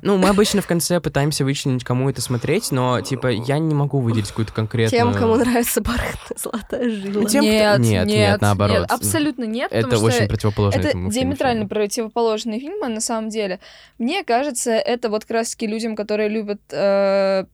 [0.03, 4.01] Ну, мы обычно в конце пытаемся вычленить, кому это смотреть, но, типа, я не могу
[4.01, 5.13] выделить какую-то конкретную...
[5.13, 7.25] Тем, кому нравится бархатная золотая жила.
[7.25, 8.87] Тем, кто- нет, нет, нет, наоборот.
[8.89, 11.11] абсолютно нет, Это потому очень противоположно это фильму.
[11.11, 13.61] диаметрально противоположные фильмы, на самом деле.
[13.99, 17.45] Мне кажется, это вот как раз-таки людям, которые любят э,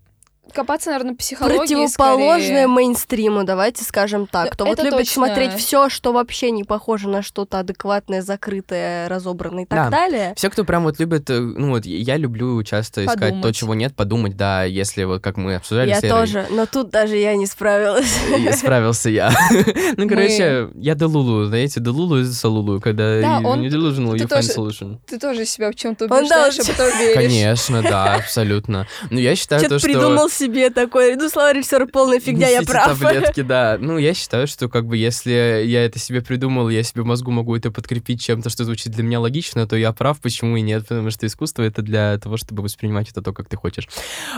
[0.53, 2.67] копаться, наверное, психологии Противоположное скорее.
[2.69, 4.53] мейнстриму, давайте скажем так.
[4.53, 5.13] Кто вот это любит точно.
[5.27, 9.97] смотреть все, что вообще не похоже на что-то адекватное, закрытое, разобранное и так Да.
[9.97, 10.35] далее.
[10.37, 13.57] Все, кто прям вот любит, э, ну вот я люблю часто искать то, Подумать.
[13.57, 16.91] чего нет, подумать, да, если вот как мы обсуждали Я с Лерой, тоже, но тут
[16.91, 18.13] даже я не справилась.
[18.39, 19.33] и Справился я.
[19.97, 24.29] Ну, короче, я Делулу, знаете, Делулу из Салулу, когда Да, you- он- you delusional, you
[24.29, 24.99] find solution.
[25.07, 27.15] Ты тоже себя в чем-то убеждаешь, а потом веришь.
[27.15, 28.87] Конечно, да, абсолютно.
[29.11, 29.87] Ну, я считаю то, что...
[29.89, 31.17] придумал себе такое.
[31.17, 32.99] Ну, слова режиссера полная фигня, я Несите прав.
[32.99, 33.77] таблетки, да.
[33.81, 37.31] Ну, я считаю, что как бы если я это себе придумал, я себе в мозгу
[37.31, 40.87] могу это подкрепить чем-то, что звучит для меня логично, то я прав, почему и нет,
[40.89, 43.89] потому что искусство— это для того, чтобы воспринимать это то, как ты хочешь.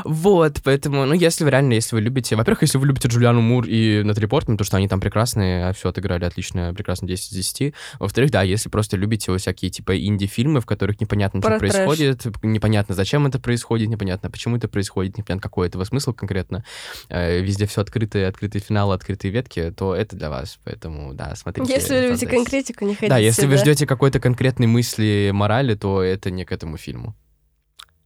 [0.05, 2.36] Вот, поэтому, ну, если вы реально, если вы любите...
[2.36, 5.88] Во-первых, если вы любите Джулиану Мур и Натали Портман, потому что они там прекрасные, все
[5.88, 7.74] отыграли отлично, прекрасно 10 из 10.
[7.99, 11.72] Во-вторых, да, если просто любите вот всякие типа инди-фильмы, в которых непонятно, что Про трэш.
[11.72, 16.64] происходит, непонятно, зачем это происходит, непонятно, почему это происходит, непонятно, какой этого смысл конкретно,
[17.09, 20.59] э, везде все открытые, открытые финалы, открытые ветки, то это для вас.
[20.64, 21.72] Поэтому, да, смотрите.
[21.72, 23.62] Если вы любите конкретику, не хотите Да, если вы сюда.
[23.64, 27.14] ждете какой-то конкретной мысли, морали, то это не к этому фильму.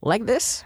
[0.01, 0.63] Like this?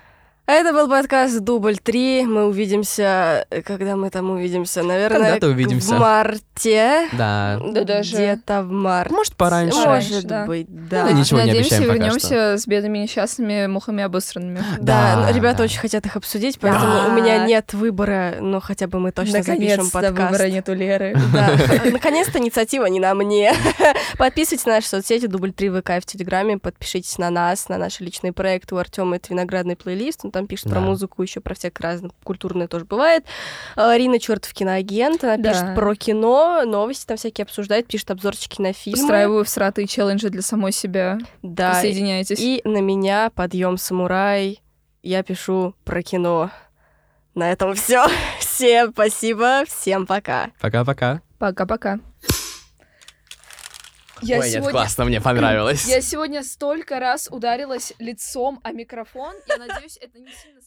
[0.48, 2.26] А Это был подкаст Дубль 3.
[2.28, 5.96] Мы увидимся, когда мы там увидимся, наверное, Когда-то увидимся.
[5.96, 7.08] в марте.
[7.14, 7.60] Да.
[7.72, 9.12] Да даже- Где-то в марте.
[9.12, 9.84] Может, пораньше.
[9.84, 10.46] Раньше, Может да.
[10.46, 11.06] быть, да.
[11.06, 14.64] Ну, ничего не Надеемся, обещаем пока вернемся с бедными несчастными мухами обосранными.
[14.80, 15.64] Да, Да, ну, ребята да.
[15.64, 17.06] очень хотят их обсудить, поэтому Да.
[17.08, 19.54] у меня нет выбора, но хотя бы мы точно запишем
[19.86, 20.32] Наконец-то подкаст.
[20.32, 21.16] выбора нет у Леры.
[21.34, 21.50] Да.
[21.90, 23.52] Наконец-то инициатива не на мне.
[24.20, 28.32] Подписывайтесь на наши соцсети, дубль 3 ВК в Телеграме, подпишитесь на нас, на наши личные
[28.32, 28.76] проекты.
[28.76, 30.82] У Артема это виноградный плейлист, он там пишет про Да.
[30.82, 33.24] музыку, еще про всякое разное, культурное тоже бывает.
[33.76, 35.52] А, Рина Чертов киноагент, она Да.
[35.52, 39.02] пишет про кино, новости там всякие обсуждает, пишет обзорчики на фильмы.
[39.02, 41.18] Устраиваю всратые челленджи для самой себя.
[41.42, 42.40] Да, Присоединяйтесь.
[42.40, 44.62] и на меня подъем самурай.
[45.04, 46.52] Я пишу про кино.
[47.34, 48.06] На этом все.
[48.40, 50.52] Всем спасибо, всем пока.
[50.62, 51.22] Пока-пока.
[51.40, 52.00] Пока-пока.
[54.22, 54.72] Я Ой, нет, сегодня...
[54.72, 55.86] классно, мне понравилось.
[55.86, 59.36] Я сегодня столько раз ударилась лицом о микрофон.
[59.48, 60.62] Я надеюсь, это не сильно